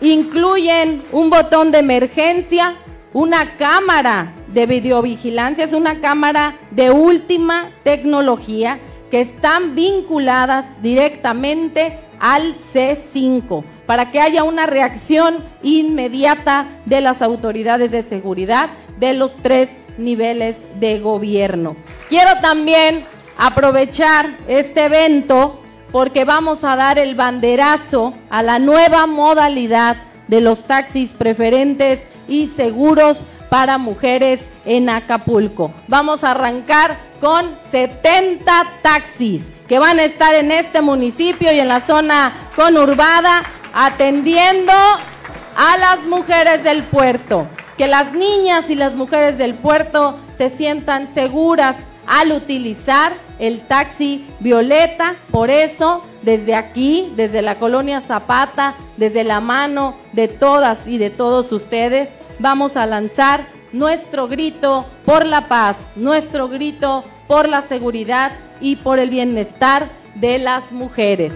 [0.00, 2.74] incluyen un botón de emergencia,
[3.14, 8.78] una cámara de videovigilancia, es una cámara de última tecnología
[9.10, 17.90] que están vinculadas directamente al C5 para que haya una reacción inmediata de las autoridades
[17.90, 21.76] de seguridad de los tres niveles de gobierno.
[22.08, 23.04] Quiero también
[23.38, 25.60] aprovechar este evento
[25.92, 29.96] porque vamos a dar el banderazo a la nueva modalidad
[30.28, 33.18] de los taxis preferentes y seguros
[33.48, 35.72] para mujeres en Acapulco.
[35.88, 41.68] Vamos a arrancar con 70 taxis que van a estar en este municipio y en
[41.68, 43.42] la zona conurbada
[43.72, 50.50] atendiendo a las mujeres del puerto que las niñas y las mujeres del puerto se
[50.50, 55.16] sientan seguras al utilizar el taxi violeta.
[55.30, 61.10] Por eso, desde aquí, desde la colonia Zapata, desde la mano de todas y de
[61.10, 62.08] todos ustedes,
[62.38, 68.98] vamos a lanzar nuestro grito por la paz, nuestro grito por la seguridad y por
[68.98, 71.32] el bienestar de las mujeres.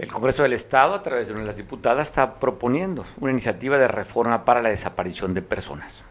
[0.00, 3.76] El Congreso del Estado, a través de una de las diputadas, está proponiendo una iniciativa
[3.76, 6.04] de reforma para la desaparición de personas.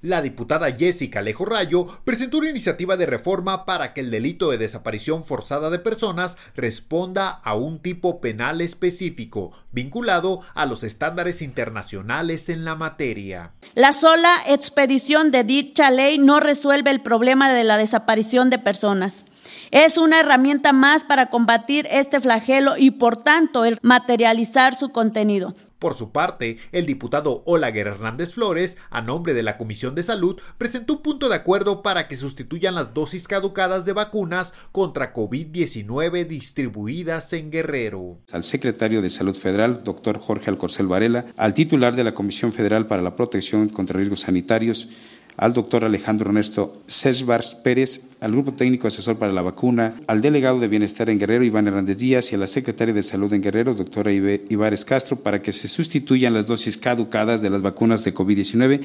[0.00, 4.58] La diputada Jessica Alejo Rayo presentó una iniciativa de reforma para que el delito de
[4.58, 12.48] desaparición forzada de personas responda a un tipo penal específico, vinculado a los estándares internacionales
[12.48, 13.52] en la materia.
[13.74, 19.26] La sola expedición de dicha ley no resuelve el problema de la desaparición de personas.
[19.70, 25.54] Es una herramienta más para combatir este flagelo y por tanto el materializar su contenido.
[25.84, 30.40] Por su parte, el diputado Olaguer Hernández Flores, a nombre de la Comisión de Salud,
[30.56, 36.26] presentó un punto de acuerdo para que sustituyan las dosis caducadas de vacunas contra COVID-19
[36.26, 38.16] distribuidas en Guerrero.
[38.32, 42.86] Al secretario de Salud Federal, doctor Jorge Alcorcel Varela, al titular de la Comisión Federal
[42.86, 44.88] para la Protección contra Riesgos Sanitarios,
[45.36, 50.58] al doctor Alejandro Ernesto César Pérez, al Grupo Técnico Asesor para la Vacuna, al delegado
[50.58, 53.74] de Bienestar en Guerrero, Iván Hernández Díaz, y a la secretaria de Salud en Guerrero,
[53.74, 58.80] doctora Ibares Castro, para que se sustituyan las dosis caducadas de las vacunas de COVID-19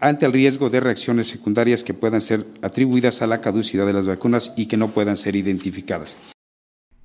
[0.00, 4.06] ante el riesgo de reacciones secundarias que puedan ser atribuidas a la caducidad de las
[4.06, 6.18] vacunas y que no puedan ser identificadas.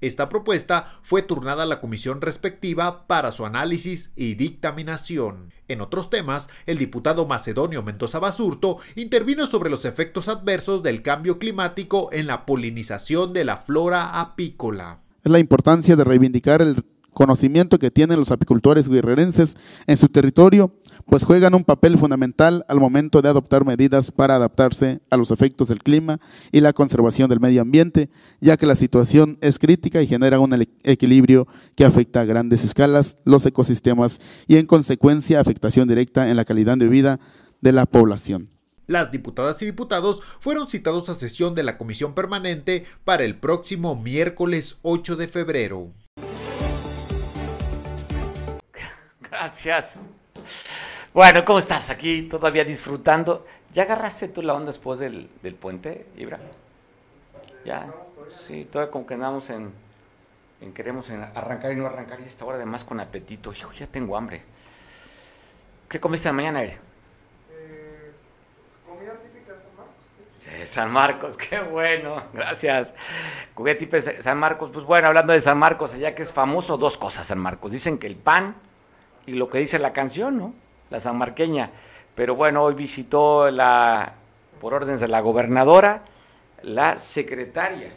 [0.01, 5.51] Esta propuesta fue turnada a la comisión respectiva para su análisis y dictaminación.
[5.67, 11.37] En otros temas, el diputado macedonio Mendoza Basurto intervino sobre los efectos adversos del cambio
[11.37, 15.01] climático en la polinización de la flora apícola.
[15.23, 16.83] Es la importancia de reivindicar el
[17.19, 19.57] conocimiento que tienen los apicultores guerrerenses
[19.87, 20.73] en su territorio
[21.05, 25.67] pues juegan un papel fundamental al momento de adoptar medidas para adaptarse a los efectos
[25.67, 26.21] del clima
[26.53, 28.09] y la conservación del medio ambiente,
[28.39, 31.45] ya que la situación es crítica y genera un equilibrio
[31.75, 36.77] que afecta a grandes escalas los ecosistemas y en consecuencia afectación directa en la calidad
[36.77, 37.19] de vida
[37.59, 38.49] de la población.
[38.87, 43.97] Las diputadas y diputados fueron citados a sesión de la Comisión Permanente para el próximo
[43.97, 45.93] miércoles 8 de febrero.
[49.29, 49.95] Gracias.
[51.13, 51.89] Bueno, ¿cómo estás?
[51.89, 53.45] Aquí todavía disfrutando.
[53.71, 56.39] ¿Ya agarraste tú la onda después del, puente, Ibra?
[57.63, 57.93] Ya,
[58.29, 59.71] sí, todavía como que andamos en,
[60.61, 63.53] en queremos arrancar y no arrancar y esta hora además con apetito.
[63.53, 64.41] Hijo, ya tengo hambre.
[65.87, 66.75] ¿Qué comiste de mañana, Ibra?
[67.51, 68.11] Eh,
[68.87, 70.69] comida típica de San Marcos.
[70.69, 72.95] San Marcos, qué bueno, gracias.
[73.53, 76.77] Comida típica de San Marcos, pues bueno, hablando de San Marcos, allá que es famoso,
[76.77, 77.71] dos cosas San Marcos.
[77.71, 78.55] Dicen que el pan
[79.29, 80.53] y lo que dice la canción, ¿no?
[80.89, 81.69] la sanmarqueña.
[82.15, 84.13] Pero bueno, hoy visitó la,
[84.59, 86.01] por órdenes de la gobernadora,
[86.63, 87.91] la secretaria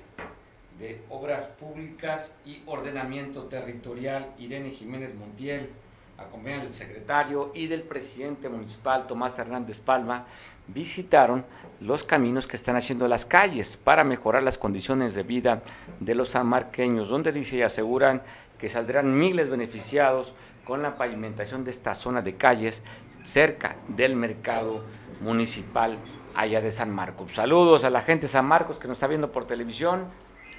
[0.79, 5.71] de Obras Públicas y Ordenamiento Territorial, Irene Jiménez Montiel,
[6.19, 10.27] acompañada del secretario y del presidente municipal, Tomás Hernández Palma,
[10.69, 11.47] visitaron
[11.81, 15.63] los caminos que están haciendo las calles para mejorar las condiciones de vida
[15.99, 18.23] de los sanmarqueños, donde dice y aseguran
[18.59, 22.83] que saldrán miles beneficiados con la pavimentación de esta zona de calles
[23.23, 24.85] cerca del mercado
[25.21, 25.99] municipal
[26.35, 27.35] allá de San Marcos.
[27.35, 30.07] Saludos a la gente de San Marcos que nos está viendo por televisión,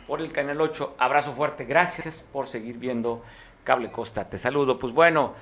[0.07, 0.95] por el Canal 8.
[0.97, 3.21] Abrazo fuerte, gracias por seguir viendo
[3.63, 4.29] Cable Costa.
[4.29, 4.77] Te saludo.
[4.77, 5.33] Pues bueno,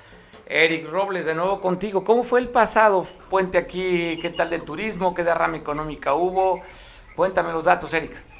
[0.46, 2.04] Eric Robles, de nuevo contigo.
[2.04, 4.18] ¿Cómo fue el pasado puente aquí?
[4.20, 5.14] ¿Qué tal del turismo?
[5.14, 6.60] ¿Qué derrama económica hubo?
[7.14, 8.31] Cuéntame los datos, Eric.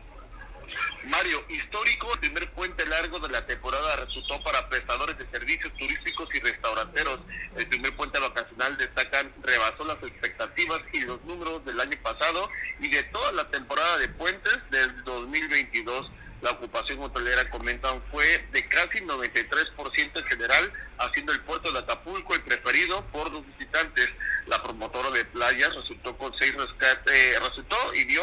[1.05, 6.29] Mario, histórico, el primer puente largo de la temporada resultó para prestadores de servicios turísticos
[6.35, 7.21] y restauranteros.
[7.57, 12.49] El primer puente vacacional destacan rebasó las expectativas y los números del año pasado
[12.81, 16.11] y de toda la temporada de puentes del 2022
[16.43, 22.35] la ocupación hotelera, comentan, fue de casi 93% en general, haciendo el puerto de Acapulco
[22.35, 24.13] el preferido por los visitantes.
[24.47, 28.23] La promotora de playas resultó con seis rescates, eh, resultó y dio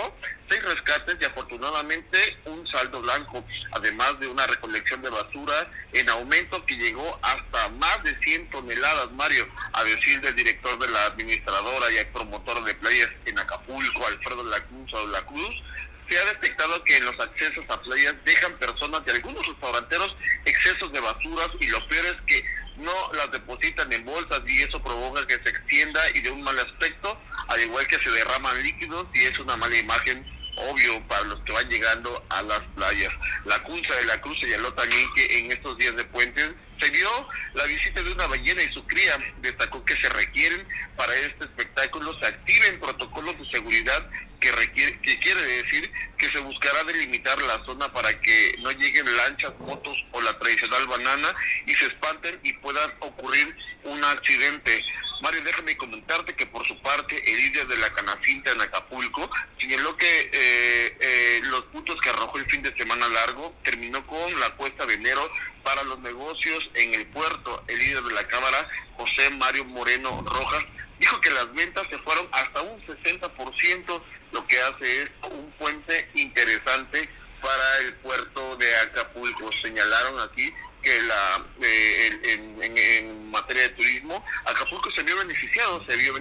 [0.49, 6.65] seis rescates y afortunadamente un saldo blanco, además de una recolección de basura en aumento
[6.65, 11.89] que llegó hasta más de 100 toneladas, Mario, a decir del director de la administradora
[11.91, 15.63] y promotor de playas en Acapulco, Alfredo La Cruz o La Cruz,
[16.09, 20.91] se ha detectado que en los accesos a playas dejan personas de algunos restauranteros excesos
[20.91, 22.43] de basuras y lo peor es que
[22.77, 26.57] no las depositan en bolsas y eso provoca que se extienda y de un mal
[26.59, 31.39] aspecto, al igual que se derraman líquidos y es una mala imagen obvio para los
[31.41, 33.13] que van llegando a las playas.
[33.45, 37.09] La Cunza de la Cruz señaló también que en estos días de puentes se vio
[37.53, 39.17] la visita de una ballena y su cría.
[39.41, 44.09] Destacó que se requieren para este espectáculo, se activen protocolos de seguridad
[44.39, 49.05] que, requiere, que quiere decir que se buscará delimitar la zona para que no lleguen
[49.17, 51.33] lanchas, motos o la tradicional banana
[51.65, 54.83] y se espanten y puedan ocurrir un accidente.
[55.21, 59.95] Mario, déjame comentarte que por su parte el líder de la Canacinta en Acapulco señaló
[59.97, 64.49] que eh, eh, los puntos que arrojó el fin de semana largo terminó con la
[64.55, 65.29] cuesta de enero
[65.63, 67.63] para los negocios en el puerto.
[67.67, 70.65] El líder de la Cámara, José Mario Moreno Rojas,
[70.99, 76.09] dijo que las ventas se fueron hasta un 60%, lo que hace es un puente
[76.15, 77.09] interesante
[77.41, 79.51] para el puerto de Acapulco.
[79.61, 86.13] Señalaron aquí que la eh, en, materia de turismo, Acapulco se vio beneficiado, se vio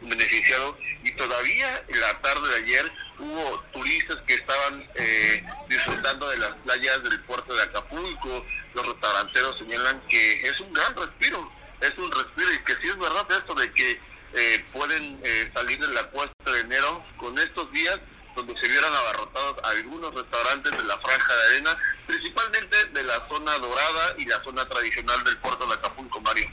[0.00, 6.38] beneficiado y todavía en la tarde de ayer hubo turistas que estaban eh, disfrutando de
[6.38, 11.96] las playas del puerto de Acapulco, los restauranteros señalan que es un gran respiro, es
[11.96, 14.00] un respiro y que sí es verdad esto de que
[14.34, 15.20] eh, pueden
[15.54, 17.98] salir de la cuesta de enero con estos días
[18.34, 21.76] donde se vieron abarrotados algunos restaurantes de la franja de arena,
[22.06, 26.46] principalmente de la zona dorada y la zona tradicional del puerto de Acapulco, Mario.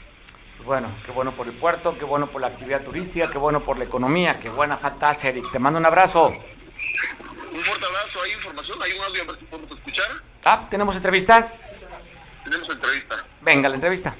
[0.56, 3.64] Pues bueno, qué bueno por el puerto, qué bueno por la actividad turística, qué bueno
[3.64, 5.50] por la economía, qué buena fantasía, Eric.
[5.50, 6.28] Te mando un abrazo.
[6.28, 10.22] Un fuerte abrazo, hay información, hay un audio que podemos escuchar.
[10.44, 11.54] Ah, ¿tenemos entrevistas?
[12.44, 13.26] Tenemos entrevista.
[13.40, 14.16] Venga, la entrevista.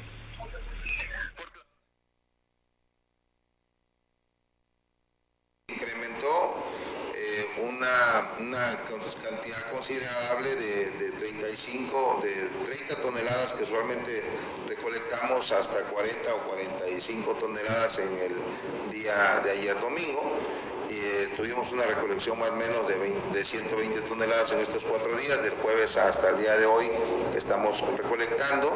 [5.69, 6.55] incrementó
[7.15, 7.47] eh,
[7.81, 8.79] una, una
[9.23, 14.23] cantidad considerable de, de 35, de 30 toneladas que usualmente
[14.69, 20.37] recolectamos hasta 40 o 45 toneladas en el día de ayer domingo.
[20.93, 25.17] Eh, tuvimos una recolección más o menos de, 20 de 120 toneladas en estos cuatro
[25.17, 26.91] días, del jueves hasta el día de hoy
[27.31, 28.73] que estamos recolectando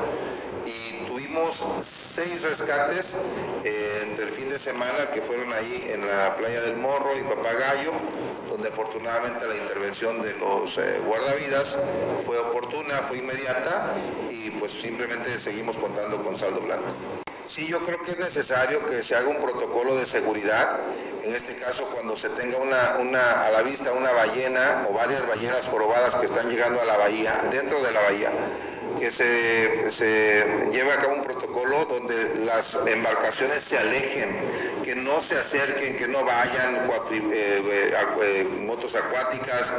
[0.64, 3.16] y tuvimos seis rescates
[3.64, 7.22] eh, entre el fin de semana que fueron ahí en la playa del Morro y
[7.22, 7.90] Papagayo,
[8.48, 11.76] donde afortunadamente la intervención de los eh, guardavidas
[12.24, 13.92] fue oportuna, fue inmediata
[14.30, 17.23] y pues simplemente seguimos contando con saldo blanco.
[17.46, 20.80] Sí, yo creo que es necesario que se haga un protocolo de seguridad,
[21.22, 25.26] en este caso cuando se tenga una, una, a la vista una ballena o varias
[25.28, 28.30] ballenas jorobadas que están llegando a la bahía, dentro de la bahía,
[28.98, 34.30] que se, lleve a cabo un protocolo donde las embarcaciones se alejen,
[34.82, 39.72] que no se acerquen, que no vayan eh, eh, eh, motos acuáticas,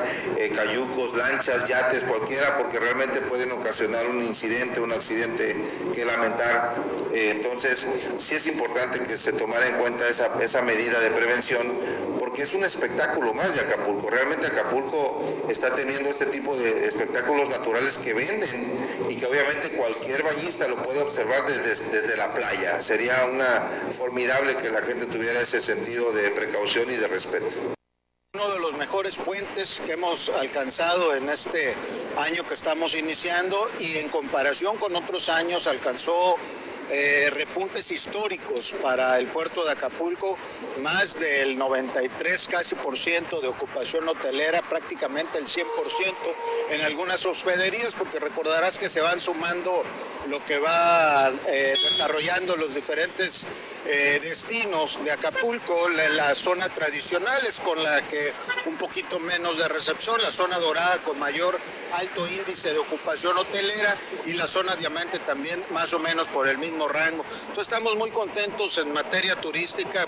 [0.55, 5.55] cayucos, lanchas, yates, cualquiera, porque realmente pueden ocasionar un incidente, un accidente
[5.93, 6.75] que lamentar.
[7.15, 7.87] Entonces,
[8.17, 11.71] sí es importante que se tomara en cuenta esa, medida de prevención,
[12.19, 14.09] porque es un espectáculo más de Acapulco.
[14.09, 20.23] Realmente Acapulco está teniendo este tipo de espectáculos naturales que venden y que obviamente cualquier
[20.23, 22.81] bañista lo puede observar desde la playa.
[22.81, 23.63] Sería una
[23.97, 27.55] formidable que la gente tuviera ese sentido de precaución y de respeto.
[28.33, 31.73] Uno de los mejores puentes que hemos alcanzado en este
[32.17, 36.35] año que estamos iniciando y en comparación con otros años alcanzó
[36.91, 40.37] eh, repuntes históricos para el puerto de Acapulco,
[40.81, 45.65] más del 93 casi por ciento de ocupación hotelera, prácticamente el 100%
[46.69, 49.83] en algunas hospederías, porque recordarás que se van sumando
[50.29, 53.45] lo que va eh, desarrollando los diferentes
[53.85, 58.33] eh, destinos de Acapulco, la, la, zona tradicional es con la que
[58.65, 61.59] un poquito menos de recepción, la zona dorada con mayor
[61.93, 66.57] alto índice de ocupación hotelera y la zona diamante también más o menos por el
[66.57, 67.23] mismo rango.
[67.47, 70.05] Entonces estamos muy contentos en materia turística.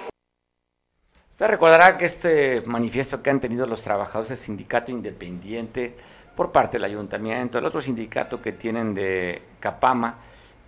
[1.32, 5.96] Usted recordará que este manifiesto que han tenido los trabajadores del sindicato independiente
[6.36, 10.18] por parte del ayuntamiento, el otro sindicato que tienen de Capama,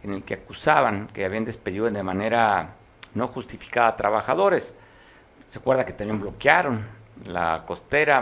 [0.03, 2.75] en el que acusaban que habían despedido de manera
[3.15, 4.73] no justificada a trabajadores.
[5.47, 6.85] Se acuerda que también bloquearon
[7.25, 8.21] la costera,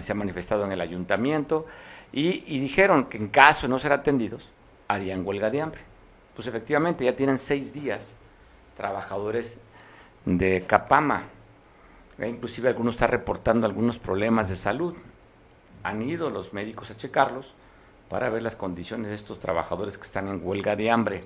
[0.00, 1.66] se han manifestado en el ayuntamiento
[2.10, 4.48] y dijeron que en caso de no ser atendidos,
[4.88, 5.87] harían huelga de hambre.
[6.38, 8.14] Pues efectivamente ya tienen seis días
[8.76, 9.58] trabajadores
[10.24, 11.24] de Capama.
[12.16, 14.94] Eh, inclusive algunos están reportando algunos problemas de salud.
[15.82, 17.54] Han ido los médicos a checarlos
[18.08, 21.24] para ver las condiciones de estos trabajadores que están en huelga de hambre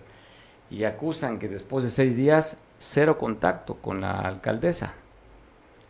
[0.70, 4.94] y acusan que después de seis días cero contacto con la alcaldesa.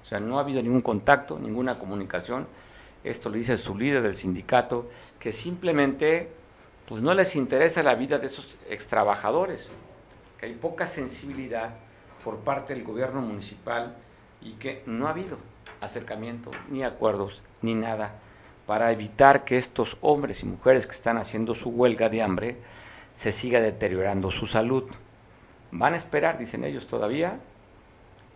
[0.02, 2.48] O sea, no ha habido ningún contacto, ninguna comunicación.
[3.04, 6.41] Esto lo dice su líder del sindicato, que simplemente
[6.92, 9.72] pues no les interesa la vida de esos extrabajadores,
[10.36, 11.70] que hay poca sensibilidad
[12.22, 13.96] por parte del gobierno municipal
[14.42, 15.38] y que no ha habido
[15.80, 18.16] acercamiento, ni acuerdos, ni nada
[18.66, 22.58] para evitar que estos hombres y mujeres que están haciendo su huelga de hambre
[23.14, 24.84] se siga deteriorando su salud.
[25.70, 27.38] Van a esperar, dicen ellos todavía,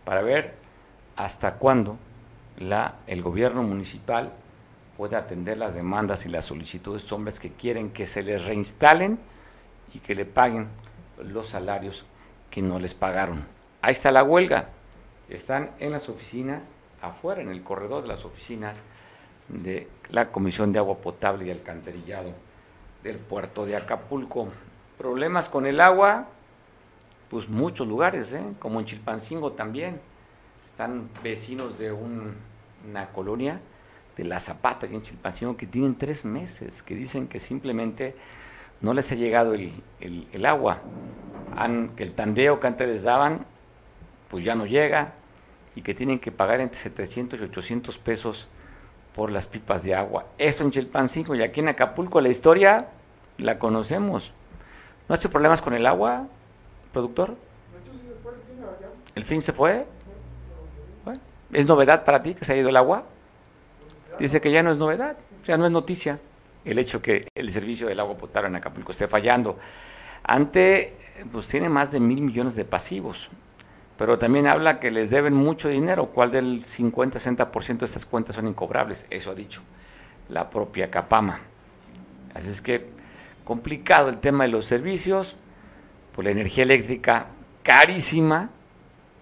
[0.03, 0.55] para ver
[1.15, 1.99] hasta cuándo
[2.57, 4.33] la, el gobierno municipal
[4.97, 9.19] puede atender las demandas y las solicitudes de hombres que quieren que se les reinstalen
[9.93, 10.67] y que le paguen
[11.23, 12.07] los salarios
[12.49, 13.45] que no les pagaron.
[13.81, 14.69] Ahí está la huelga.
[15.29, 16.63] Están en las oficinas,
[17.01, 18.81] afuera, en el corredor de las oficinas
[19.49, 22.33] de la Comisión de Agua Potable y Alcantarillado
[23.03, 24.49] del puerto de Acapulco.
[24.97, 26.27] Problemas con el agua,
[27.29, 28.43] pues muchos lugares, ¿eh?
[28.57, 30.01] como en Chilpancingo también.
[30.65, 32.33] Están vecinos de un,
[32.89, 33.59] una colonia
[34.17, 38.15] de La Zapata y en Chilpancingo que tienen tres meses, que dicen que simplemente
[38.81, 40.81] no les ha llegado el, el, agua.
[41.55, 43.45] Han, que el tandeo que antes les daban,
[44.27, 45.13] pues ya no llega
[45.75, 48.47] y que tienen que pagar entre 700 y 800 pesos
[49.13, 50.25] por las pipas de agua.
[50.37, 52.87] Esto en Chilpancingo y aquí en Acapulco la historia
[53.37, 54.33] la conocemos.
[55.07, 56.27] ¿No ha hecho problemas con el agua,
[56.91, 57.35] productor?
[59.15, 59.85] ¿El fin se fue?
[61.53, 63.05] ¿Es novedad para ti que se ha ido el agua?
[64.19, 66.19] Dice que ya no es novedad, ya no es noticia
[66.65, 69.57] el hecho que el servicio del agua potable en Acapulco esté fallando.
[70.23, 70.97] Ante,
[71.31, 73.29] pues tiene más de mil millones de pasivos,
[73.97, 78.47] pero también habla que les deben mucho dinero, cuál del 50-60% de estas cuentas son
[78.47, 79.61] incobrables, eso ha dicho
[80.29, 81.39] la propia Capama.
[82.33, 82.89] Así es que
[83.45, 85.37] complicado el tema de los servicios,
[86.13, 87.27] por la energía eléctrica
[87.63, 88.49] carísima,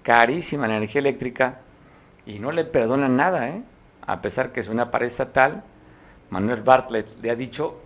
[0.02, 1.60] carísima la energía eléctrica,
[2.26, 3.62] y no le perdonan nada, ¿eh?
[4.08, 5.64] A pesar que es una pared estatal,
[6.30, 7.82] Manuel Bartlett le ha dicho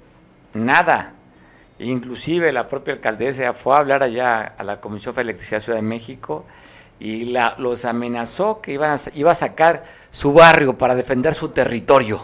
[0.54, 1.14] nada.
[1.80, 5.84] Inclusive la propia alcaldesa fue a hablar allá a la Comisión de Electricidad Ciudad de
[5.84, 6.46] México
[7.00, 11.50] y la, los amenazó que iban a, iba a sacar su barrio para defender su
[11.50, 12.20] territorio.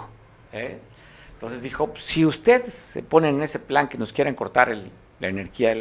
[0.51, 0.79] ¿eh?
[1.33, 4.75] Entonces dijo, si usted se pone en ese plan que nos quieren cortar
[5.19, 5.73] la energía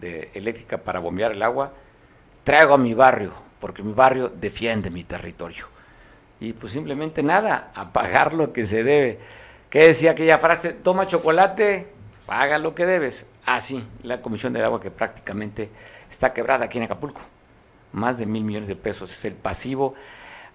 [0.00, 1.72] eléctrica para bombear el agua,
[2.44, 5.71] traigo a mi barrio, porque mi barrio defiende mi territorio.
[6.42, 9.20] Y pues simplemente nada, a pagar lo que se debe.
[9.70, 10.72] ¿Qué decía aquella frase?
[10.72, 11.86] Toma chocolate,
[12.26, 13.26] paga lo que debes.
[13.46, 15.70] Así, ah, la Comisión del Agua que prácticamente
[16.10, 17.20] está quebrada aquí en Acapulco.
[17.92, 19.94] Más de mil millones de pesos es el pasivo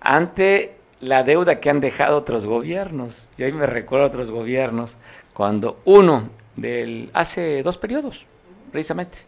[0.01, 3.29] ante la deuda que han dejado otros gobiernos.
[3.38, 4.97] Y ahí me recuerdo a otros gobiernos
[5.33, 8.25] cuando uno del hace dos periodos,
[8.73, 9.19] precisamente,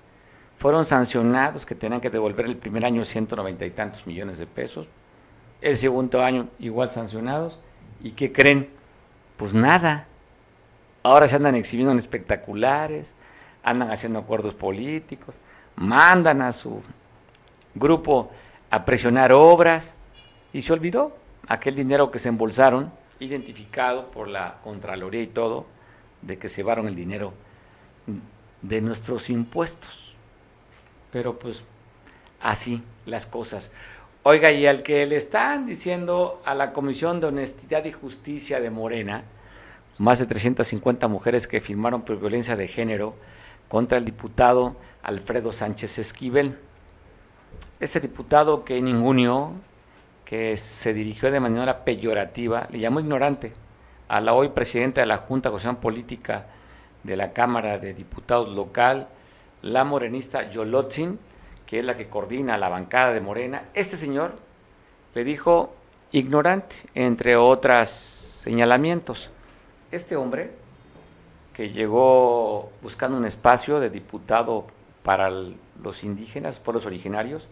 [0.57, 4.89] fueron sancionados que tenían que devolver el primer año 190 y tantos millones de pesos,
[5.61, 7.59] el segundo año igual sancionados,
[8.01, 8.69] y ¿qué creen?
[9.37, 10.07] Pues nada.
[11.03, 13.15] Ahora se andan exhibiendo en espectaculares,
[13.63, 15.39] andan haciendo acuerdos políticos,
[15.75, 16.81] mandan a su
[17.75, 18.31] grupo
[18.69, 19.95] a presionar obras,
[20.53, 21.15] y se olvidó
[21.47, 25.65] aquel dinero que se embolsaron, identificado por la Contraloría y todo,
[26.21, 27.33] de que se llevaron el dinero
[28.61, 30.15] de nuestros impuestos.
[31.11, 31.63] Pero pues
[32.41, 33.71] así las cosas.
[34.23, 38.69] Oiga, y al que le están diciendo a la Comisión de Honestidad y Justicia de
[38.69, 39.23] Morena,
[39.97, 43.15] más de 350 mujeres que firmaron por violencia de género
[43.69, 46.57] contra el diputado Alfredo Sánchez Esquivel.
[47.79, 49.53] Este diputado que ninguno
[50.25, 53.53] que se dirigió de manera peyorativa, le llamó ignorante
[54.09, 56.47] a la hoy presidenta de la Junta de Constitución Política
[57.03, 59.07] de la Cámara de Diputados local,
[59.61, 61.17] la morenista Yolotzin,
[61.69, 63.65] que es la que coordina la bancada de Morena.
[63.75, 64.33] Este señor
[65.13, 65.75] le dijo
[66.11, 69.29] ignorante, entre otros señalamientos.
[69.91, 70.49] Este hombre,
[71.53, 74.65] que llegó buscando un espacio de diputado
[75.03, 77.49] para los indígenas, pueblos originarios,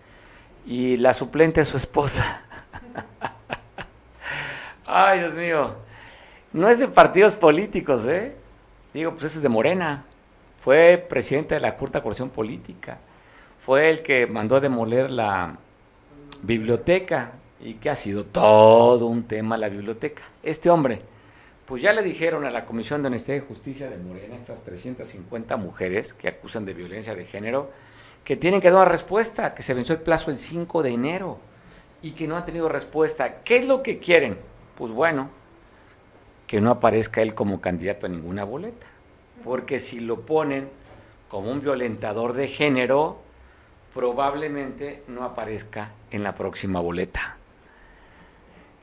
[0.66, 2.42] y la suplente es su esposa.
[4.88, 5.76] Ay, Dios mío.
[6.54, 8.36] No es de partidos políticos, ¿eh?
[8.96, 10.06] Digo, pues ese es de Morena.
[10.56, 12.98] Fue presidente de la de Corrección Política.
[13.60, 15.58] Fue el que mandó a demoler la
[16.42, 20.24] biblioteca y que ha sido todo un tema la biblioteca.
[20.44, 21.02] Este hombre,
[21.66, 25.58] pues ya le dijeron a la Comisión de Honestidad y Justicia de Morena, estas 350
[25.58, 27.72] mujeres que acusan de violencia de género,
[28.24, 31.40] que tienen que dar una respuesta, que se venció el plazo el 5 de enero
[32.02, 33.42] y que no han tenido respuesta.
[33.44, 34.38] ¿Qué es lo que quieren?
[34.76, 35.30] Pues bueno,
[36.46, 38.88] que no aparezca él como candidato a ninguna boleta,
[39.44, 40.70] porque si lo ponen
[41.28, 43.20] como un violentador de género,
[43.98, 47.36] probablemente no aparezca en la próxima boleta.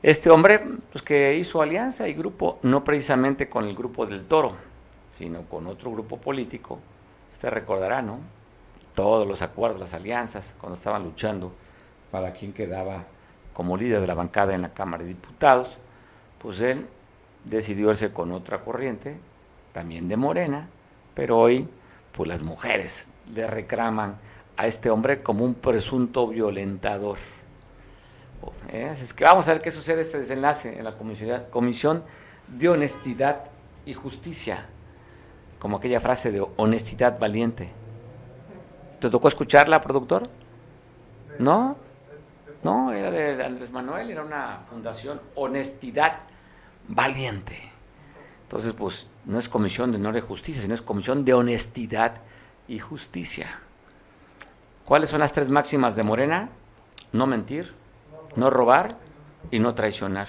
[0.03, 0.61] Este hombre,
[0.91, 4.57] pues que hizo alianza y grupo, no precisamente con el grupo del toro,
[5.11, 6.79] sino con otro grupo político,
[7.31, 8.19] usted recordará, ¿no?
[8.93, 11.53] todos los acuerdos, las alianzas, cuando estaban luchando
[12.11, 13.05] para quien quedaba
[13.53, 15.77] como líder de la bancada en la Cámara de Diputados,
[16.39, 16.87] pues él
[17.45, 19.17] decidió irse con otra corriente,
[19.71, 20.67] también de Morena,
[21.13, 21.69] pero hoy
[22.11, 24.17] pues las mujeres le reclaman
[24.57, 27.17] a este hombre como un presunto violentador.
[28.69, 28.89] ¿Eh?
[28.91, 32.03] Es que vamos a ver qué sucede este desenlace en la Comisión
[32.47, 33.45] de Honestidad
[33.85, 34.65] y Justicia,
[35.59, 37.71] como aquella frase de honestidad valiente.
[38.99, 40.29] ¿Te tocó escucharla, productor?
[41.39, 41.77] ¿No?
[42.63, 46.19] No, era de Andrés Manuel, era una fundación Honestidad
[46.87, 47.71] Valiente.
[48.43, 52.21] Entonces, pues, no es comisión de honor y justicia, sino es comisión de honestidad
[52.67, 53.59] y justicia.
[54.85, 56.49] ¿Cuáles son las tres máximas de Morena?
[57.11, 57.73] No mentir,
[58.35, 58.95] no robar
[59.49, 60.27] y no traicionar.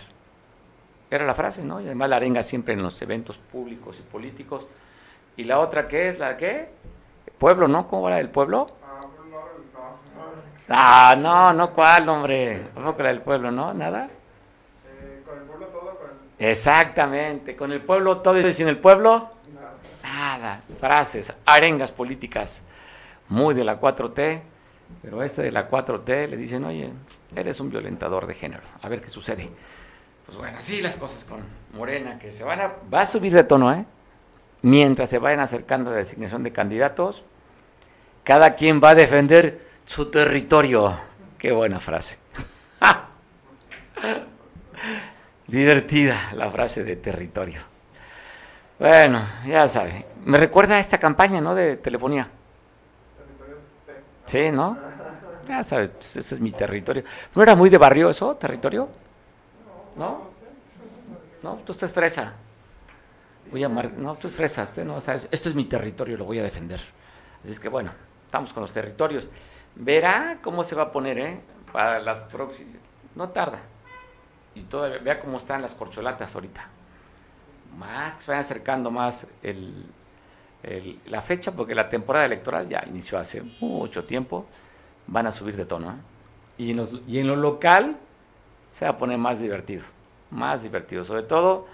[1.10, 1.80] Era la frase, ¿no?
[1.80, 4.66] Y además la arenga siempre en los eventos públicos y políticos.
[5.36, 6.18] ¿Y la otra qué es?
[6.18, 6.70] ¿La qué?
[7.38, 7.86] Pueblo, ¿no?
[7.86, 8.70] ¿Cómo era el pueblo?
[10.68, 12.68] Ah, no, no, ¿cuál, hombre?
[12.74, 13.72] ¿Cómo que era el pueblo, no?
[13.74, 14.08] ¿Nada?
[15.24, 15.98] con el pueblo todo,
[16.38, 19.30] Exactamente, con el pueblo todo y sin el pueblo
[20.02, 20.62] nada.
[20.80, 22.62] Frases, arengas políticas
[23.28, 24.42] muy de la 4T,
[25.02, 26.92] pero este de la 4T le dicen, oye,
[27.34, 29.50] eres un violentador de género, a ver qué sucede.
[30.24, 31.40] Pues bueno, así las cosas con
[31.74, 33.84] Morena, que se van a, va a subir de tono, ¿eh?
[34.62, 37.24] mientras se vayan acercando a la designación de candidatos
[38.26, 40.98] cada quien va a defender su territorio.
[41.38, 42.18] Qué buena frase.
[45.46, 47.60] Divertida la frase de territorio.
[48.80, 50.06] Bueno, ya sabe.
[50.24, 51.54] Me recuerda a esta campaña, ¿no?
[51.54, 52.28] De telefonía.
[54.26, 54.76] Sí, ¿no?
[55.48, 57.04] Ya sabes, pues, ese es mi territorio.
[57.34, 58.88] ¿No era muy de barrio eso, territorio?
[59.96, 60.28] ¿No?
[61.42, 62.34] No, tú estás fresa.
[63.50, 63.92] Voy a mar...
[63.92, 64.64] No, tú es fresa.
[64.64, 65.28] Usted no sabes.
[65.30, 66.80] Esto es mi territorio, lo voy a defender.
[67.40, 67.92] Así es que bueno,
[68.24, 69.28] estamos con los territorios.
[69.76, 71.40] Verá cómo se va a poner, ¿eh?
[71.72, 72.76] Para las próximas.
[73.14, 73.60] No tarda.
[74.56, 76.68] Y todavía, vea cómo están las corcholatas ahorita.
[77.78, 79.86] Más que se vayan acercando más el,
[81.06, 84.46] la fecha, porque la temporada electoral ya inició hace mucho tiempo,
[85.06, 85.90] van a subir de tono.
[85.90, 85.94] ¿eh?
[86.58, 87.96] Y, en los, y en lo local
[88.68, 89.84] se va a poner más divertido,
[90.30, 91.04] más divertido.
[91.04, 91.66] Sobre todo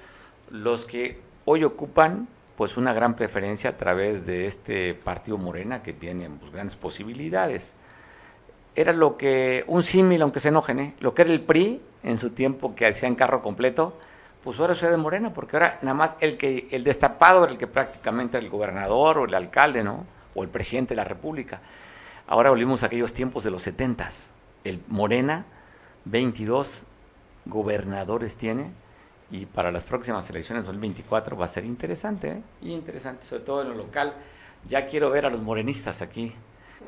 [0.50, 5.92] los que hoy ocupan pues una gran preferencia a través de este partido Morena que
[5.92, 7.74] tiene pues, grandes posibilidades.
[8.74, 10.94] Era lo que, un símil, aunque se enojen, ¿eh?
[11.00, 13.96] lo que era el PRI en su tiempo que hacían carro completo,
[14.42, 17.58] pues ahora soy de Morena, porque ahora nada más el que el destapado era el
[17.58, 20.04] que prácticamente era el gobernador o el alcalde, ¿no?
[20.34, 21.60] O el presidente de la República.
[22.26, 24.30] Ahora volvimos a aquellos tiempos de los setentas.
[24.64, 25.44] El Morena,
[26.06, 26.86] 22
[27.46, 28.72] gobernadores tiene,
[29.30, 32.42] y para las próximas elecciones 2024 va a ser interesante, ¿eh?
[32.62, 34.14] interesante, sobre todo en lo local.
[34.68, 36.34] Ya quiero ver a los morenistas aquí,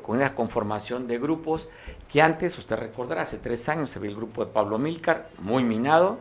[0.03, 1.69] con una conformación de grupos
[2.11, 5.63] que antes, usted recordará, hace tres años se vio el grupo de Pablo Milcar, muy
[5.63, 6.19] minado,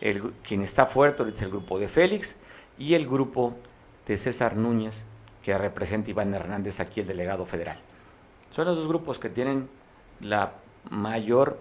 [0.00, 2.36] el, quien está fuerte es el grupo de Félix,
[2.78, 3.56] y el grupo
[4.06, 5.04] de César Núñez,
[5.42, 7.78] que representa Iván Hernández aquí, el delegado federal.
[8.50, 9.68] Son los dos grupos que tienen
[10.20, 10.52] la
[10.88, 11.58] mayor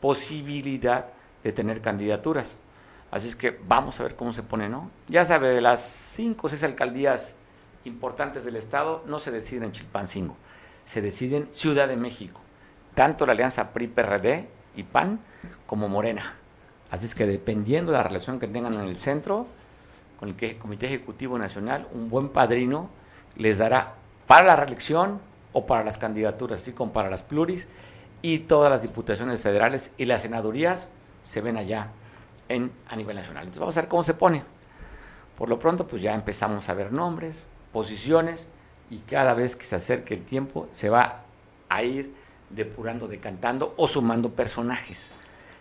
[0.00, 1.06] posibilidad
[1.42, 2.56] de tener candidaturas.
[3.10, 4.90] Así es que vamos a ver cómo se pone, ¿no?
[5.08, 7.36] Ya sabe, de las cinco o seis alcaldías
[7.84, 10.36] importantes del Estado no se deciden en Chilpancingo,
[10.84, 12.40] se deciden en Ciudad de México,
[12.94, 15.20] tanto la alianza PRI-PRD y PAN
[15.66, 16.36] como Morena.
[16.92, 19.46] Así es que dependiendo de la relación que tengan en el centro,
[20.20, 22.90] con el Comité Ejecutivo Nacional, un buen padrino
[23.34, 23.94] les dará
[24.26, 25.18] para la reelección
[25.54, 27.70] o para las candidaturas, así como para las pluris,
[28.20, 30.90] y todas las diputaciones federales y las senadurías
[31.22, 31.88] se ven allá
[32.50, 33.44] en, a nivel nacional.
[33.44, 34.44] Entonces vamos a ver cómo se pone.
[35.38, 38.48] Por lo pronto, pues ya empezamos a ver nombres, posiciones,
[38.90, 41.22] y cada vez que se acerque el tiempo se va
[41.70, 42.14] a ir
[42.50, 45.10] depurando, decantando o sumando personajes.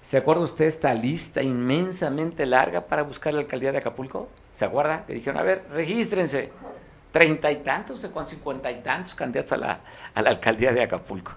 [0.02, 4.30] ¿Se acuerda usted esta lista inmensamente larga para buscar la alcaldía de Acapulco?
[4.52, 5.06] ¿Se acuerda?
[5.06, 6.52] Que dijeron, a ver, regístrense.
[7.12, 9.80] Treinta y tantos, con cincuenta y tantos candidatos a la,
[10.16, 11.34] a la alcaldía de Acapulco.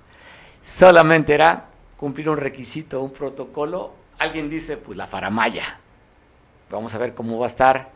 [0.62, 1.66] Solamente era
[1.98, 3.92] cumplir un requisito, un protocolo.
[4.18, 5.80] Alguien dice, pues la faramaya.
[6.70, 7.90] Vamos a ver cómo va a estar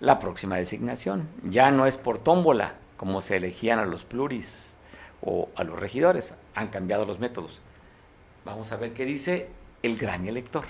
[0.00, 1.28] la próxima designación.
[1.42, 4.76] Ya no es por tómbola, como se elegían a los pluris
[5.20, 6.34] o a los regidores.
[6.54, 7.60] Han cambiado los métodos.
[8.46, 9.48] Vamos a ver qué dice
[9.84, 10.64] el gran elector.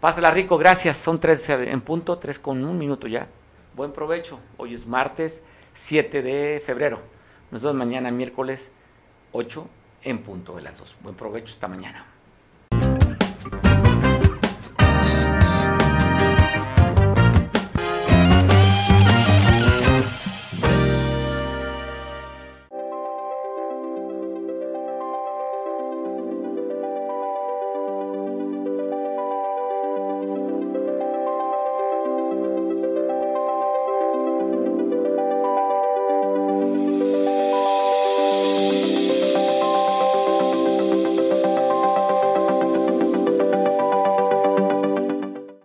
[0.00, 0.96] Pásala rico, gracias.
[0.96, 3.28] Son tres en punto, tres con un minuto ya.
[3.76, 4.40] Buen provecho.
[4.56, 5.42] Hoy es martes
[5.74, 7.00] 7 de febrero.
[7.50, 8.72] Nos vemos mañana miércoles
[9.32, 9.68] 8
[10.04, 10.96] en punto de las 2.
[11.02, 12.11] Buen provecho esta mañana.